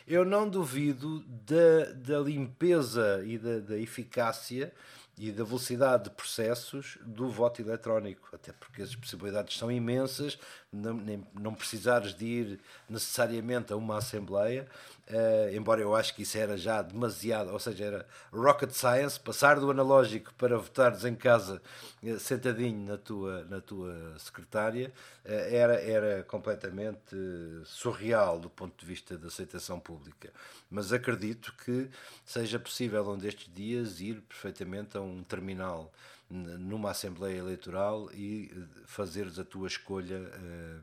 eu 0.06 0.24
não 0.24 0.48
duvido 0.48 1.22
da, 1.26 1.92
da 1.92 2.20
limpeza 2.20 3.22
e 3.26 3.36
da, 3.36 3.58
da 3.58 3.78
eficácia 3.78 4.72
e 5.18 5.32
da 5.32 5.42
velocidade 5.42 6.04
de 6.04 6.10
processos 6.10 6.98
do 7.04 7.28
voto 7.28 7.60
eletrónico, 7.60 8.28
até 8.32 8.52
porque 8.52 8.82
as 8.82 8.94
possibilidades 8.94 9.56
são 9.56 9.70
imensas, 9.70 10.38
não, 10.72 10.94
nem, 10.94 11.26
não 11.34 11.54
precisares 11.54 12.14
de 12.14 12.24
ir 12.24 12.60
necessariamente 12.88 13.72
a 13.72 13.76
uma 13.76 13.98
Assembleia, 13.98 14.68
uh, 15.08 15.54
embora 15.54 15.80
eu 15.80 15.94
acho 15.94 16.14
que 16.14 16.22
isso 16.22 16.38
era 16.38 16.56
já 16.56 16.82
demasiado, 16.82 17.50
ou 17.52 17.58
seja, 17.58 17.84
era 17.84 18.06
rocket 18.32 18.70
science, 18.70 19.18
passar 19.18 19.58
do 19.58 19.70
analógico 19.70 20.32
para 20.34 20.56
votares 20.56 21.04
em 21.04 21.14
casa 21.14 21.60
uh, 22.02 22.18
sentadinho 22.18 22.86
na 22.86 22.96
tua, 22.96 23.44
na 23.44 23.60
tua 23.60 24.14
secretária, 24.18 24.92
uh, 25.24 25.28
era, 25.30 25.80
era 25.80 26.22
completamente 26.24 27.16
surreal 27.64 28.38
do 28.38 28.50
ponto 28.50 28.78
de 28.78 28.86
vista 28.86 29.16
da 29.18 29.28
aceitação 29.28 29.80
pública. 29.80 30.32
Mas 30.70 30.92
acredito 30.92 31.54
que 31.64 31.88
seja 32.24 32.58
possível 32.58 33.08
um 33.10 33.16
destes 33.16 33.50
dias 33.52 34.00
ir 34.00 34.20
perfeitamente 34.22 34.96
a 34.96 35.00
um 35.00 35.07
terminal 35.22 35.92
numa 36.30 36.90
Assembleia 36.90 37.38
Eleitoral 37.38 38.10
e 38.12 38.50
eh, 38.54 38.82
fazeres 38.84 39.38
a 39.38 39.44
tua 39.44 39.66
escolha, 39.66 40.16
eh, 40.16 40.80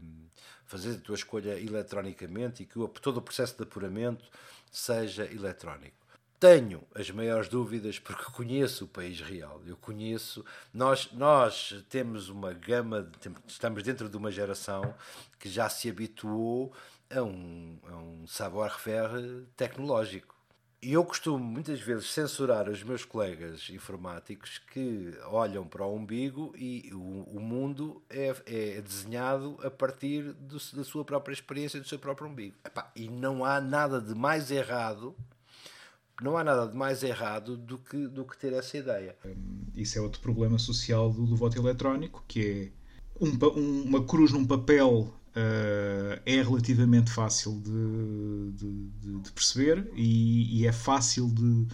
fazer 0.65 0.95
a 0.95 0.99
tua 0.99 1.15
escolha 1.15 1.59
eletronicamente 1.59 2.63
e 2.63 2.65
que 2.65 2.79
todo 3.01 3.17
o 3.17 3.21
processo 3.21 3.55
de 3.55 3.63
apuramento 3.63 4.25
seja 4.71 5.25
eletrónico. 5.25 6.05
Tenho 6.39 6.83
as 6.93 7.09
maiores 7.11 7.47
dúvidas 7.47 7.97
porque 7.97 8.25
conheço 8.31 8.85
o 8.85 8.87
país 8.87 9.21
real. 9.21 9.61
Eu 9.65 9.77
conheço. 9.77 10.43
Nós, 10.73 11.09
nós 11.13 11.83
temos 11.89 12.27
uma 12.27 12.51
gama, 12.51 13.09
estamos 13.47 13.83
dentro 13.83 14.09
de 14.09 14.17
uma 14.17 14.31
geração 14.31 14.93
que 15.39 15.47
já 15.47 15.69
se 15.69 15.89
habituou 15.89 16.73
a 17.09 17.21
um, 17.21 17.79
a 17.87 17.95
um 17.95 18.27
savoir-faire 18.27 19.45
tecnológico 19.55 20.34
eu 20.93 21.03
costumo 21.03 21.43
muitas 21.43 21.79
vezes 21.79 22.11
censurar 22.11 22.69
os 22.69 22.83
meus 22.83 23.05
colegas 23.05 23.69
informáticos 23.69 24.59
que 24.71 25.13
olham 25.27 25.65
para 25.65 25.85
o 25.85 25.95
umbigo 25.95 26.53
e 26.57 26.91
o, 26.93 27.37
o 27.37 27.39
mundo 27.39 28.01
é, 28.09 28.35
é, 28.45 28.81
desenhado 28.81 29.57
a 29.63 29.71
partir 29.71 30.33
do, 30.33 30.57
da 30.73 30.83
sua 30.83 31.05
própria 31.05 31.33
experiência, 31.33 31.79
do 31.79 31.87
seu 31.87 31.97
próprio 31.97 32.27
umbigo. 32.27 32.55
Epá, 32.65 32.91
e 32.95 33.09
não 33.09 33.43
há 33.43 33.61
nada 33.61 34.01
de 34.01 34.13
mais 34.13 34.51
errado 34.51 35.15
não 36.21 36.37
há 36.37 36.43
nada 36.43 36.67
de 36.67 36.75
mais 36.75 37.03
errado 37.03 37.57
do 37.57 37.77
que, 37.77 38.07
do 38.07 38.23
que 38.23 38.37
ter 38.37 38.53
essa 38.53 38.77
ideia. 38.77 39.17
Isso 39.75 39.97
é 39.97 40.01
outro 40.01 40.21
problema 40.21 40.57
social 40.57 41.11
do, 41.11 41.25
do 41.25 41.35
voto 41.35 41.57
eletrónico, 41.57 42.23
que 42.27 42.71
é 43.19 43.25
um, 43.25 43.31
um, 43.59 43.81
uma 43.83 44.05
cruz 44.05 44.31
num 44.31 44.45
papel 44.45 45.13
uh, 45.35 46.21
é 46.25 46.41
relativamente 46.41 47.11
fácil 47.11 47.59
de, 47.59 48.51
de, 48.53 49.21
de 49.21 49.31
perceber 49.31 49.87
e, 49.93 50.61
e, 50.61 50.67
é 50.67 50.71
fácil 50.71 51.29
de 51.29 51.67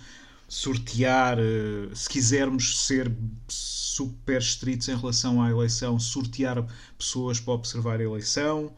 sortear, 0.48 1.38
uh, 1.38 1.96
se 1.96 2.10
quisermos 2.10 2.86
ser 2.86 3.12
super 3.48 4.42
estritos 4.42 4.90
em 4.90 4.96
relação 4.96 5.42
à 5.42 5.50
eleição, 5.50 6.00
sortear 6.00 6.66
pessoas 6.98 7.40
para 7.40 7.54
observar 7.54 8.00
a 8.00 8.04
eleição. 8.04 8.74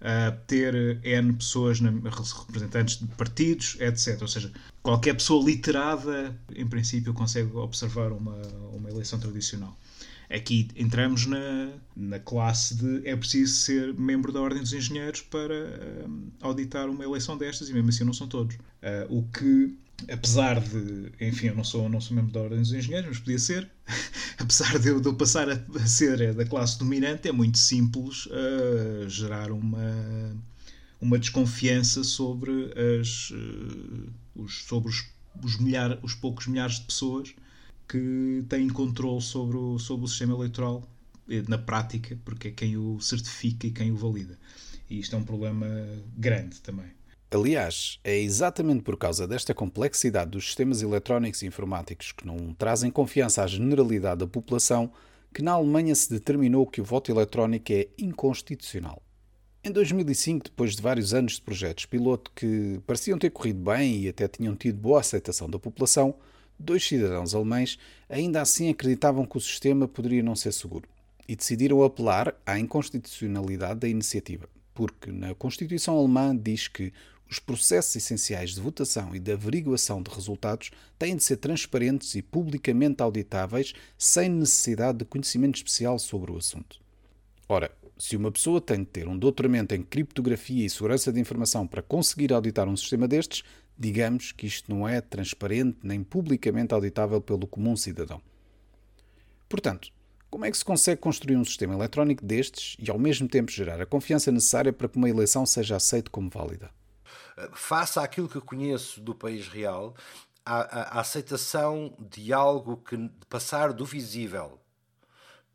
Uh, 0.00 0.36
ter 0.48 0.74
N 1.04 1.32
pessoas, 1.34 1.78
representantes 1.78 2.98
de 2.98 3.06
partidos, 3.14 3.76
etc. 3.78 4.20
Ou 4.20 4.26
seja, 4.26 4.50
qualquer 4.82 5.14
pessoa 5.14 5.44
literada, 5.48 6.36
em 6.56 6.66
princípio, 6.66 7.14
consegue 7.14 7.54
observar 7.56 8.10
uma, 8.10 8.36
uma 8.72 8.90
eleição 8.90 9.20
tradicional. 9.20 9.78
Aqui 10.32 10.68
entramos 10.76 11.26
na, 11.26 11.72
na 11.94 12.18
classe 12.18 12.74
de 12.74 13.06
é 13.06 13.14
preciso 13.14 13.54
ser 13.54 13.92
membro 13.92 14.32
da 14.32 14.40
Ordem 14.40 14.62
dos 14.62 14.72
Engenheiros 14.72 15.20
para 15.20 15.54
um, 16.08 16.30
auditar 16.40 16.88
uma 16.88 17.04
eleição 17.04 17.36
destas, 17.36 17.68
e 17.68 17.74
mesmo 17.74 17.90
assim 17.90 18.02
não 18.02 18.14
são 18.14 18.26
todos. 18.26 18.54
Uh, 18.56 19.18
o 19.18 19.22
que, 19.24 19.76
apesar 20.10 20.58
de. 20.58 21.12
Enfim, 21.20 21.48
eu 21.48 21.54
não 21.54 21.64
sou, 21.64 21.86
não 21.86 22.00
sou 22.00 22.16
membro 22.16 22.32
da 22.32 22.40
Ordem 22.40 22.60
dos 22.60 22.72
Engenheiros, 22.72 23.10
mas 23.10 23.18
podia 23.18 23.38
ser. 23.38 23.70
apesar 24.38 24.78
de 24.78 24.88
eu, 24.88 25.00
de 25.02 25.06
eu 25.06 25.14
passar 25.14 25.50
a, 25.50 25.52
a, 25.52 25.86
ser 25.86 26.32
da 26.32 26.46
classe 26.46 26.78
dominante, 26.78 27.28
é 27.28 27.32
muito 27.32 27.58
simples 27.58 28.24
uh, 28.26 29.06
gerar 29.10 29.52
uma, 29.52 30.34
uma 30.98 31.18
desconfiança 31.18 32.02
sobre, 32.02 32.72
as, 33.00 33.30
uh, 33.32 34.12
os, 34.36 34.64
sobre 34.64 34.88
os, 34.88 35.04
os, 35.44 35.58
milhar, 35.58 35.98
os 36.02 36.14
poucos 36.14 36.46
milhares 36.46 36.76
de 36.76 36.86
pessoas 36.86 37.34
que 37.92 38.42
têm 38.48 38.70
controle 38.70 39.20
sobre 39.20 39.58
o, 39.58 39.78
sobre 39.78 40.06
o 40.06 40.08
sistema 40.08 40.32
eleitoral 40.32 40.82
eh, 41.28 41.42
na 41.46 41.58
prática, 41.58 42.18
porque 42.24 42.48
é 42.48 42.50
quem 42.50 42.74
o 42.78 42.98
certifica 43.00 43.66
e 43.66 43.70
quem 43.70 43.92
o 43.92 43.96
valida. 43.96 44.38
E 44.88 44.98
isto 44.98 45.14
é 45.14 45.18
um 45.18 45.24
problema 45.24 45.66
grande 46.16 46.58
também. 46.62 46.86
Aliás, 47.30 47.98
é 48.02 48.18
exatamente 48.18 48.82
por 48.82 48.96
causa 48.96 49.28
desta 49.28 49.52
complexidade 49.52 50.30
dos 50.30 50.46
sistemas 50.46 50.80
eletrónicos 50.80 51.42
e 51.42 51.46
informáticos 51.46 52.12
que 52.12 52.26
não 52.26 52.54
trazem 52.54 52.90
confiança 52.90 53.42
à 53.42 53.46
generalidade 53.46 54.20
da 54.20 54.26
população 54.26 54.90
que 55.32 55.42
na 55.42 55.52
Alemanha 55.52 55.94
se 55.94 56.08
determinou 56.08 56.66
que 56.66 56.80
o 56.80 56.84
voto 56.84 57.10
eletrónico 57.10 57.72
é 57.72 57.88
inconstitucional. 57.98 59.02
Em 59.62 59.70
2005, 59.70 60.44
depois 60.46 60.74
de 60.74 60.82
vários 60.82 61.12
anos 61.12 61.34
de 61.34 61.42
projetos 61.42 61.84
piloto 61.84 62.30
que 62.34 62.80
pareciam 62.86 63.18
ter 63.18 63.30
corrido 63.30 63.60
bem 63.60 64.02
e 64.02 64.08
até 64.08 64.26
tinham 64.26 64.56
tido 64.56 64.78
boa 64.78 65.00
aceitação 65.00 65.48
da 65.48 65.58
população, 65.58 66.14
dois 66.62 66.86
cidadãos 66.86 67.34
alemães 67.34 67.78
ainda 68.08 68.40
assim 68.40 68.70
acreditavam 68.70 69.26
que 69.26 69.36
o 69.36 69.40
sistema 69.40 69.86
poderia 69.88 70.22
não 70.22 70.36
ser 70.36 70.52
seguro 70.52 70.88
e 71.28 71.36
decidiram 71.36 71.82
apelar 71.82 72.34
à 72.44 72.58
inconstitucionalidade 72.58 73.80
da 73.80 73.88
iniciativa, 73.88 74.48
porque 74.74 75.10
na 75.10 75.34
Constituição 75.34 75.96
alemã 75.96 76.36
diz 76.36 76.68
que 76.68 76.92
os 77.30 77.38
processos 77.38 77.96
essenciais 77.96 78.54
de 78.54 78.60
votação 78.60 79.14
e 79.14 79.18
de 79.18 79.32
averiguação 79.32 80.02
de 80.02 80.10
resultados 80.10 80.70
têm 80.98 81.16
de 81.16 81.24
ser 81.24 81.38
transparentes 81.38 82.14
e 82.14 82.20
publicamente 82.20 83.02
auditáveis, 83.02 83.72
sem 83.96 84.28
necessidade 84.28 84.98
de 84.98 85.04
conhecimento 85.06 85.56
especial 85.56 85.98
sobre 85.98 86.30
o 86.30 86.36
assunto. 86.36 86.78
Ora, 87.48 87.70
se 87.98 88.16
uma 88.16 88.30
pessoa 88.30 88.60
tem 88.60 88.80
de 88.80 88.86
ter 88.86 89.08
um 89.08 89.16
doutoramento 89.16 89.74
em 89.74 89.82
criptografia 89.82 90.66
e 90.66 90.68
segurança 90.68 91.12
de 91.12 91.20
informação 91.20 91.66
para 91.66 91.80
conseguir 91.80 92.32
auditar 92.32 92.68
um 92.68 92.76
sistema 92.76 93.08
destes, 93.08 93.42
digamos 93.82 94.30
que 94.30 94.46
isto 94.46 94.72
não 94.72 94.86
é 94.88 95.00
transparente 95.00 95.78
nem 95.82 96.04
publicamente 96.04 96.72
auditável 96.72 97.20
pelo 97.20 97.48
comum 97.48 97.76
cidadão. 97.76 98.22
Portanto, 99.48 99.90
como 100.30 100.44
é 100.44 100.50
que 100.52 100.56
se 100.56 100.64
consegue 100.64 101.00
construir 101.00 101.36
um 101.36 101.44
sistema 101.44 101.74
eletrónico 101.74 102.24
destes 102.24 102.76
e 102.78 102.88
ao 102.88 102.98
mesmo 102.98 103.26
tempo 103.26 103.50
gerar 103.50 103.80
a 103.80 103.86
confiança 103.86 104.30
necessária 104.30 104.72
para 104.72 104.88
que 104.88 104.96
uma 104.96 105.10
eleição 105.10 105.44
seja 105.44 105.74
aceita 105.74 106.10
como 106.10 106.30
válida? 106.30 106.70
Face 107.54 107.98
àquilo 107.98 108.28
que 108.28 108.40
conheço 108.40 109.00
do 109.00 109.16
país 109.16 109.48
real, 109.48 109.96
a, 110.46 110.60
a, 110.60 110.82
a 110.98 111.00
aceitação 111.00 111.92
de 111.98 112.32
algo 112.32 112.76
que 112.76 113.10
passar 113.28 113.72
do 113.72 113.84
visível 113.84 114.60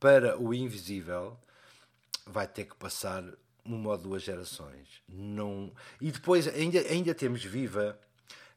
para 0.02 0.38
o 0.38 0.54
invisível 0.54 1.40
vai 2.26 2.46
ter 2.46 2.66
que 2.66 2.76
passar 2.76 3.24
uma 3.64 3.92
ou 3.92 3.98
duas 3.98 4.22
gerações. 4.22 5.02
Não... 5.08 5.72
E 6.02 6.12
depois 6.12 6.46
ainda, 6.46 6.80
ainda 6.82 7.16
temos 7.16 7.42
viva 7.44 7.98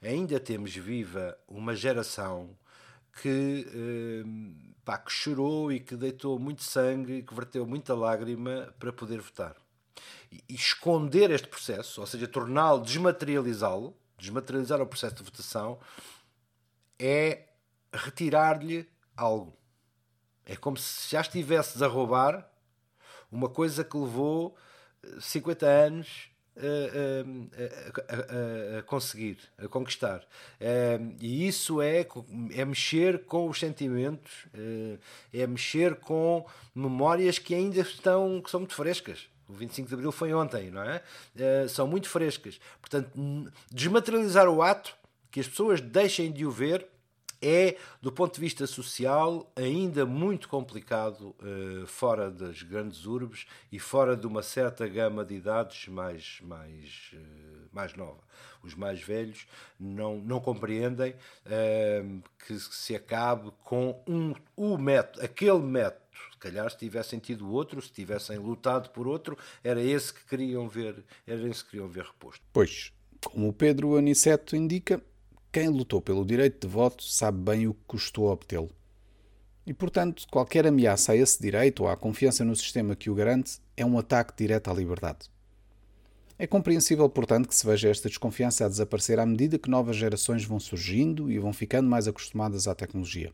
ainda 0.03 0.41
temos 0.41 0.75
viva 0.75 1.37
uma 1.47 1.75
geração 1.75 2.57
que, 3.21 3.67
eh, 3.69 4.75
pá, 4.85 4.99
que 4.99 5.13
chorou 5.13 5.71
e 5.71 5.81
que 5.81 5.97
deitou 5.97 6.39
muito 6.39 6.63
sangue 6.63 7.19
e 7.19 7.23
que 7.23 7.35
verteu 7.35 7.67
muita 7.67 7.95
lágrima 7.95 8.75
para 8.79 8.93
poder 8.93 9.21
votar. 9.21 9.57
E, 10.31 10.43
e 10.49 10.55
esconder 10.55 11.31
este 11.31 11.49
processo, 11.49 12.01
ou 12.01 12.07
seja, 12.07 12.27
torná-lo, 12.27 12.83
desmaterializá-lo, 12.83 13.95
desmaterializar 14.19 14.81
o 14.81 14.87
processo 14.87 15.17
de 15.17 15.23
votação, 15.23 15.79
é 16.99 17.49
retirar-lhe 17.93 18.89
algo. 19.17 19.57
É 20.47 20.57
como 20.57 20.77
se 20.77 21.11
já 21.11 21.21
estivesses 21.21 21.83
a 21.83 21.87
roubar 21.87 22.49
uma 23.31 23.49
coisa 23.49 23.85
que 23.85 23.97
levou 23.97 24.57
50 25.21 25.67
anos 25.67 26.30
a, 26.61 28.77
a, 28.77 28.79
a, 28.79 28.83
conseguir, 28.83 29.39
a 29.59 29.69
conquistar. 29.69 30.27
e 31.21 31.47
isso 31.47 31.81
é, 31.81 32.07
é 32.55 32.65
mexer 32.65 33.25
com 33.25 33.49
os 33.49 33.59
sentimentos, 33.59 34.47
eh, 34.55 34.99
é 35.33 35.47
mexer 35.47 35.97
com 35.97 36.45
memórias 36.75 37.39
que 37.39 37.55
ainda 37.55 37.81
estão, 37.81 38.41
que 38.41 38.51
são 38.51 38.61
muito 38.61 38.75
frescas. 38.75 39.29
O 39.49 39.53
25 39.53 39.89
de 39.89 39.95
Abril 39.95 40.13
foi 40.13 40.33
ontem, 40.33 40.71
não 40.71 40.83
é? 40.83 41.03
Eh, 41.37 41.67
são 41.69 41.87
muito 41.87 42.09
frescas. 42.09 42.61
Portanto, 42.81 43.11
desmaterializar 43.71 44.49
o 44.49 44.63
ato, 44.63 44.95
que 45.31 45.41
as 45.41 45.49
pessoas 45.49 45.81
deixem 45.81 46.33
de 46.33 46.45
o 46.45 46.51
ver, 46.51 46.87
é, 47.43 47.77
do 48.03 48.13
ponto 48.13 48.35
de 48.35 48.41
vista 48.41 48.67
social, 48.67 49.51
ainda 49.57 50.05
muito 50.05 50.49
complicado 50.49 51.35
uh, 51.41 51.87
fora 51.87 52.31
das 52.31 52.63
grandes 52.63 53.07
urbes 53.07 53.47
e 53.73 53.79
fora 53.79 54.17
de 54.17 54.27
uma 54.27 54.43
certa 54.43 54.87
gama 54.87 55.25
de 55.25 55.35
idades 55.35 55.89
mais, 55.89 56.41
mais, 56.43 57.13
uh, 57.15 57.69
mais 57.73 57.95
nova. 57.95 58.21
Os 58.63 58.75
mais 58.75 59.01
velhos 59.01 59.47
não, 59.79 60.19
não 60.19 60.39
compreendem 60.39 61.13
uh, 61.13 62.23
que 62.47 62.59
se 62.59 62.95
acabe 62.95 63.51
com 63.65 64.03
um, 64.07 64.35
o 64.55 64.77
método, 64.77 65.25
aquele 65.25 65.61
método. 65.61 66.01
Se 66.33 66.39
calhar 66.39 66.71
se 66.71 66.77
tivessem 66.77 67.19
tido 67.19 67.51
outro, 67.51 67.81
se 67.81 67.91
tivessem 67.91 68.37
lutado 68.37 68.91
por 68.91 69.07
outro, 69.07 69.39
era 69.65 69.83
esse 69.83 70.13
que 70.13 70.25
queriam 70.25 70.69
ver, 70.69 71.03
era 71.27 71.49
esse 71.49 71.65
que 71.65 71.71
queriam 71.71 71.89
ver 71.89 72.05
reposto. 72.05 72.45
Pois, 72.53 72.93
como 73.25 73.49
o 73.49 73.53
Pedro 73.53 73.97
Aniceto 73.97 74.57
indica, 74.57 75.03
quem 75.53 75.69
lutou 75.69 76.01
pelo 76.01 76.25
direito 76.25 76.67
de 76.67 76.73
voto 76.73 77.03
sabe 77.03 77.39
bem 77.39 77.67
o 77.67 77.75
que 77.75 77.85
custou 77.87 78.27
obtê-lo. 78.31 78.71
E, 79.67 79.75
portanto, 79.75 80.27
qualquer 80.31 80.67
ameaça 80.67 81.13
a 81.13 81.17
esse 81.17 81.41
direito 81.41 81.83
ou 81.83 81.89
à 81.89 81.97
confiança 81.97 82.45
no 82.45 82.55
sistema 82.55 82.95
que 82.95 83.11
o 83.11 83.15
garante 83.15 83.61
é 83.77 83.85
um 83.85 83.99
ataque 83.99 84.33
direto 84.37 84.71
à 84.71 84.75
liberdade. 84.75 85.29
É 86.39 86.47
compreensível, 86.47 87.09
portanto, 87.09 87.49
que 87.49 87.55
se 87.55 87.67
veja 87.67 87.89
esta 87.89 88.09
desconfiança 88.09 88.65
a 88.65 88.69
desaparecer 88.69 89.19
à 89.19 89.27
medida 89.27 89.59
que 89.59 89.69
novas 89.69 89.97
gerações 89.97 90.45
vão 90.45 90.59
surgindo 90.59 91.31
e 91.31 91.39
vão 91.39 91.53
ficando 91.53 91.89
mais 91.89 92.09
acostumadas 92.09 92.67
à 92.67 92.75
tecnologia. 92.75 93.33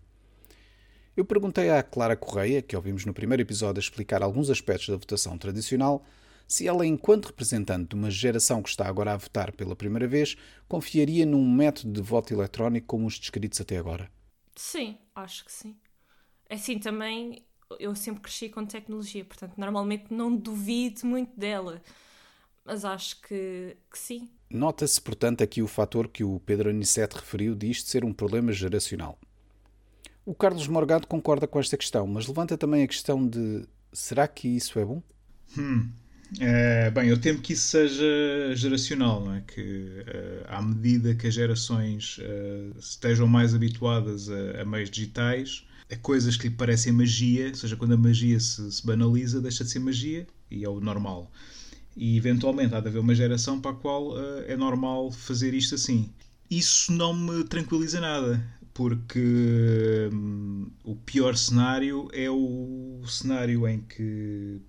Eu 1.16 1.24
perguntei 1.24 1.70
à 1.70 1.82
Clara 1.82 2.16
Correia, 2.16 2.60
que 2.60 2.74
ouvimos 2.74 3.04
no 3.04 3.14
primeiro 3.14 3.42
episódio 3.42 3.78
explicar 3.78 4.22
alguns 4.22 4.50
aspectos 4.50 4.88
da 4.88 4.96
votação 4.96 5.38
tradicional, 5.38 6.04
se 6.46 6.66
ela, 6.66 6.86
enquanto 6.86 7.26
representante 7.26 7.90
de 7.90 7.94
uma 7.94 8.10
geração 8.10 8.62
que 8.62 8.68
está 8.68 8.86
agora 8.86 9.12
a 9.12 9.16
votar 9.16 9.52
pela 9.52 9.74
primeira 9.74 10.06
vez, 10.06 10.36
confiaria 10.68 11.26
num 11.26 11.48
método 11.48 11.92
de 11.92 12.00
voto 12.00 12.32
eletrónico 12.32 12.86
como 12.86 13.06
os 13.06 13.18
descritos 13.18 13.60
até 13.60 13.76
agora. 13.76 14.10
Sim, 14.54 14.96
acho 15.14 15.44
que 15.44 15.52
sim. 15.52 15.76
Assim 16.48 16.78
também, 16.78 17.44
eu 17.78 17.94
sempre 17.94 18.22
cresci 18.22 18.48
com 18.48 18.64
tecnologia, 18.64 19.24
portanto, 19.24 19.54
normalmente 19.56 20.14
não 20.14 20.34
duvido 20.34 21.06
muito 21.06 21.38
dela. 21.38 21.82
Mas 22.64 22.84
acho 22.84 23.20
que, 23.22 23.76
que 23.90 23.98
sim. 23.98 24.28
Nota-se, 24.50 25.00
portanto, 25.00 25.42
aqui 25.42 25.62
o 25.62 25.68
fator 25.68 26.08
que 26.08 26.24
o 26.24 26.40
Pedro 26.40 26.70
Aniceto 26.70 27.16
referiu 27.16 27.54
de 27.54 27.70
isto 27.70 27.88
ser 27.88 28.04
um 28.04 28.12
problema 28.12 28.52
geracional. 28.52 29.18
O 30.24 30.34
Carlos 30.34 30.66
Morgado 30.66 31.06
concorda 31.06 31.46
com 31.46 31.60
esta 31.60 31.76
questão, 31.76 32.06
mas 32.06 32.26
levanta 32.26 32.58
também 32.58 32.82
a 32.82 32.88
questão 32.88 33.26
de 33.26 33.64
será 33.92 34.26
que 34.26 34.48
isso 34.48 34.78
é 34.78 34.84
bom? 34.84 35.00
Hum, 35.56 35.92
Uh, 36.34 36.90
bem, 36.90 37.08
eu 37.08 37.18
temo 37.20 37.38
que 37.38 37.52
isso 37.52 37.68
seja 37.68 38.54
geracional, 38.54 39.24
não 39.24 39.34
é? 39.34 39.42
Que 39.42 39.60
uh, 39.60 40.44
à 40.48 40.60
medida 40.60 41.14
que 41.14 41.28
as 41.28 41.34
gerações 41.34 42.18
uh, 42.18 42.76
estejam 42.78 43.28
mais 43.28 43.54
habituadas 43.54 44.28
a, 44.28 44.62
a, 44.62 44.64
meios 44.64 44.90
digitais, 44.90 45.64
a 45.90 45.96
coisas 45.96 46.36
que 46.36 46.48
lhe 46.48 46.54
parecem 46.54 46.92
magia, 46.92 47.48
ou 47.48 47.54
seja, 47.54 47.76
quando 47.76 47.94
a 47.94 47.96
magia 47.96 48.40
se, 48.40 48.72
se, 48.72 48.84
banaliza, 48.84 49.40
deixa 49.40 49.62
de 49.62 49.70
ser 49.70 49.78
magia 49.78 50.26
e 50.50 50.64
é 50.64 50.68
o 50.68 50.80
normal. 50.80 51.30
E 51.96 52.16
eventualmente 52.16 52.74
há 52.74 52.80
de 52.80 52.88
haver 52.88 52.98
uma 52.98 53.14
geração 53.14 53.60
para 53.60 53.70
a 53.70 53.74
qual 53.74 54.14
é 54.46 54.54
normal 54.56 55.10
fazer 55.10 55.54
isto 55.54 55.76
assim. 55.76 56.10
Isso 56.50 56.92
não 56.92 57.14
me 57.14 57.44
tranquiliza 57.44 58.00
nada, 58.00 58.44
porque 58.74 60.10
hum, 60.12 60.68
o 60.84 60.94
pior 60.94 61.36
cenário 61.36 62.08
é 62.12 62.28
o 62.30 63.00
cenário 63.06 63.66
em 63.66 63.80
que 63.80 64.60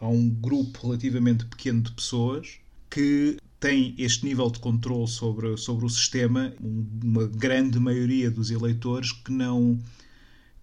há 0.00 0.08
um 0.08 0.28
grupo 0.28 0.86
relativamente 0.86 1.44
pequeno 1.44 1.82
de 1.82 1.92
pessoas 1.92 2.58
que 2.88 3.36
tem 3.60 3.94
este 3.98 4.24
nível 4.24 4.50
de 4.50 4.58
controle 4.58 5.06
sobre, 5.06 5.56
sobre 5.58 5.84
o 5.84 5.88
sistema, 5.88 6.52
uma 6.60 7.26
grande 7.26 7.78
maioria 7.78 8.30
dos 8.30 8.50
eleitores 8.50 9.12
que 9.12 9.30
não, 9.30 9.78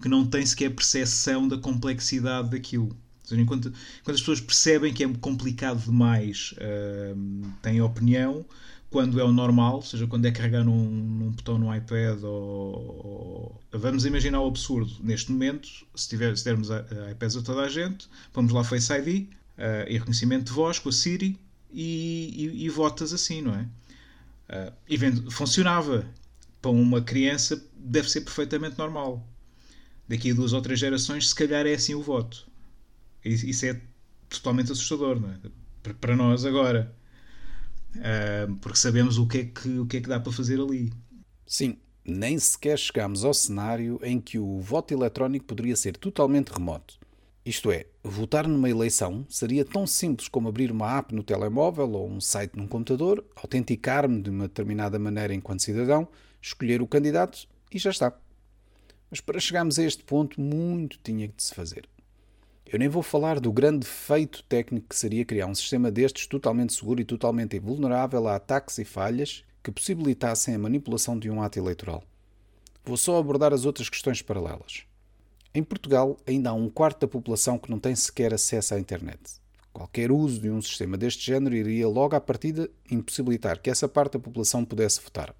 que 0.01 0.09
não 0.09 0.25
tem 0.25 0.45
sequer 0.45 0.73
percepção 0.73 1.47
da 1.47 1.57
complexidade 1.57 2.49
daquilo. 2.49 2.97
Seja, 3.23 3.39
enquanto, 3.41 3.67
enquanto 3.67 4.15
as 4.15 4.21
pessoas 4.21 4.41
percebem 4.41 4.93
que 4.93 5.03
é 5.03 5.13
complicado 5.21 5.83
demais, 5.83 6.55
uh, 6.57 7.51
têm 7.61 7.81
opinião, 7.81 8.43
quando 8.89 9.19
é 9.19 9.23
o 9.23 9.31
normal, 9.31 9.75
ou 9.75 9.81
seja, 9.81 10.07
quando 10.07 10.25
é 10.25 10.31
carregar 10.31 10.63
num, 10.63 10.89
num 10.89 11.31
botão 11.31 11.57
no 11.57 11.73
iPad 11.75 12.23
ou, 12.23 13.61
ou, 13.61 13.61
Vamos 13.71 14.05
imaginar 14.05 14.41
o 14.41 14.47
absurdo. 14.47 14.91
Neste 15.01 15.31
momento, 15.31 15.67
se, 15.93 16.07
tiver, 16.07 16.35
se 16.37 16.45
dermos 16.45 16.69
iPads 17.11 17.35
a 17.35 17.41
toda 17.41 17.61
a 17.61 17.69
gente, 17.69 18.07
vamos 18.33 18.53
lá 18.53 18.63
Face 18.63 18.91
ID 18.93 19.27
uh, 19.57 19.89
e 19.89 19.97
reconhecimento 19.97 20.45
de 20.45 20.51
voz 20.51 20.79
com 20.79 20.89
a 20.89 20.91
Siri 20.91 21.37
e, 21.71 22.33
e, 22.55 22.65
e 22.65 22.69
votas 22.69 23.11
assim, 23.11 23.41
não 23.41 23.53
é? 23.53 23.63
Uh, 24.49 24.73
e 24.87 24.97
vendo, 24.97 25.29
funcionava. 25.29 26.05
Para 26.59 26.71
uma 26.71 27.01
criança 27.01 27.63
deve 27.75 28.09
ser 28.09 28.21
perfeitamente 28.21 28.79
normal. 28.79 29.27
Daqui 30.07 30.31
a 30.31 30.33
duas 30.33 30.53
ou 30.53 30.61
três 30.61 30.79
gerações, 30.79 31.29
se 31.29 31.35
calhar 31.35 31.67
é 31.67 31.75
assim 31.75 31.93
o 31.93 32.01
voto. 32.01 32.47
Isso 33.23 33.65
é 33.65 33.79
totalmente 34.27 34.71
assustador, 34.71 35.19
não 35.19 35.29
é? 35.29 35.37
Para 36.01 36.15
nós 36.15 36.45
agora 36.45 36.96
porque 38.61 38.77
sabemos 38.77 39.17
o 39.17 39.27
que, 39.27 39.37
é 39.39 39.45
que, 39.45 39.79
o 39.79 39.85
que 39.85 39.97
é 39.97 40.01
que 40.01 40.09
dá 40.09 40.19
para 40.19 40.31
fazer 40.31 40.59
ali. 40.59 40.91
Sim, 41.45 41.77
nem 42.05 42.39
sequer 42.39 42.77
chegámos 42.77 43.25
ao 43.25 43.33
cenário 43.33 43.99
em 44.03 44.19
que 44.19 44.39
o 44.39 44.59
voto 44.59 44.93
eletrónico 44.93 45.45
poderia 45.45 45.75
ser 45.75 45.97
totalmente 45.97 46.49
remoto. 46.49 46.97
Isto 47.45 47.71
é, 47.71 47.85
votar 48.03 48.45
numa 48.45 48.69
eleição 48.69 49.25
seria 49.29 49.63
tão 49.63 49.87
simples 49.87 50.27
como 50.27 50.49
abrir 50.49 50.69
uma 50.71 50.97
app 50.97 51.15
no 51.15 51.23
telemóvel 51.23 51.89
ou 51.91 52.09
um 52.09 52.19
site 52.19 52.57
num 52.57 52.67
computador, 52.67 53.23
autenticar-me 53.35 54.21
de 54.21 54.29
uma 54.29 54.49
determinada 54.49 54.99
maneira 54.99 55.33
enquanto 55.33 55.63
cidadão, 55.63 56.07
escolher 56.41 56.81
o 56.81 56.87
candidato 56.87 57.47
e 57.71 57.79
já 57.79 57.89
está. 57.89 58.13
Mas 59.09 59.21
para 59.21 59.39
chegarmos 59.39 59.79
a 59.79 59.83
este 59.83 60.03
ponto, 60.03 60.39
muito 60.41 60.99
tinha 61.01 61.27
de 61.27 61.41
se 61.41 61.55
fazer. 61.55 61.87
Eu 62.69 62.77
nem 62.77 62.89
vou 62.89 63.01
falar 63.01 63.39
do 63.39 63.49
grande 63.49 63.87
feito 63.87 64.43
técnico 64.43 64.89
que 64.89 64.95
seria 64.97 65.23
criar 65.23 65.47
um 65.47 65.55
sistema 65.55 65.89
destes 65.89 66.27
totalmente 66.27 66.73
seguro 66.73 66.99
e 66.99 67.05
totalmente 67.05 67.55
invulnerável 67.55 68.27
a 68.27 68.35
ataques 68.35 68.77
e 68.77 68.83
falhas 68.83 69.45
que 69.63 69.71
possibilitassem 69.71 70.53
a 70.53 70.59
manipulação 70.59 71.17
de 71.17 71.29
um 71.29 71.41
ato 71.41 71.57
eleitoral. 71.57 72.03
Vou 72.83 72.97
só 72.97 73.17
abordar 73.17 73.53
as 73.53 73.63
outras 73.63 73.87
questões 73.87 74.21
paralelas. 74.21 74.83
Em 75.55 75.63
Portugal, 75.63 76.17
ainda 76.27 76.49
há 76.49 76.53
um 76.53 76.69
quarto 76.69 76.99
da 76.99 77.07
população 77.07 77.57
que 77.57 77.71
não 77.71 77.79
tem 77.79 77.95
sequer 77.95 78.33
acesso 78.33 78.73
à 78.73 78.79
internet. 78.79 79.39
Qualquer 79.71 80.11
uso 80.11 80.41
de 80.41 80.49
um 80.49 80.61
sistema 80.61 80.97
deste 80.97 81.25
género 81.25 81.55
iria 81.55 81.87
logo 81.87 82.17
à 82.17 82.19
partida 82.19 82.69
impossibilitar 82.91 83.61
que 83.61 83.69
essa 83.69 83.87
parte 83.87 84.13
da 84.13 84.19
população 84.19 84.65
pudesse 84.65 84.99
votar. 85.01 85.33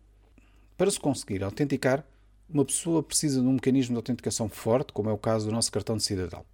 Para 0.78 0.90
se 0.90 1.00
conseguir 1.00 1.44
autenticar, 1.44 2.06
uma 2.50 2.64
pessoa 2.64 3.04
precisa 3.04 3.42
de 3.42 3.48
um 3.48 3.54
mecanismo 3.54 3.96
de 3.96 3.98
autenticação 3.98 4.48
forte, 4.48 4.94
como 4.94 5.10
é 5.10 5.14
o 5.14 5.18
caso 5.18 5.48
do 5.48 5.52
nosso 5.52 5.70
cartão 5.70 5.98
de 5.98 6.04
cidadão. 6.04 6.46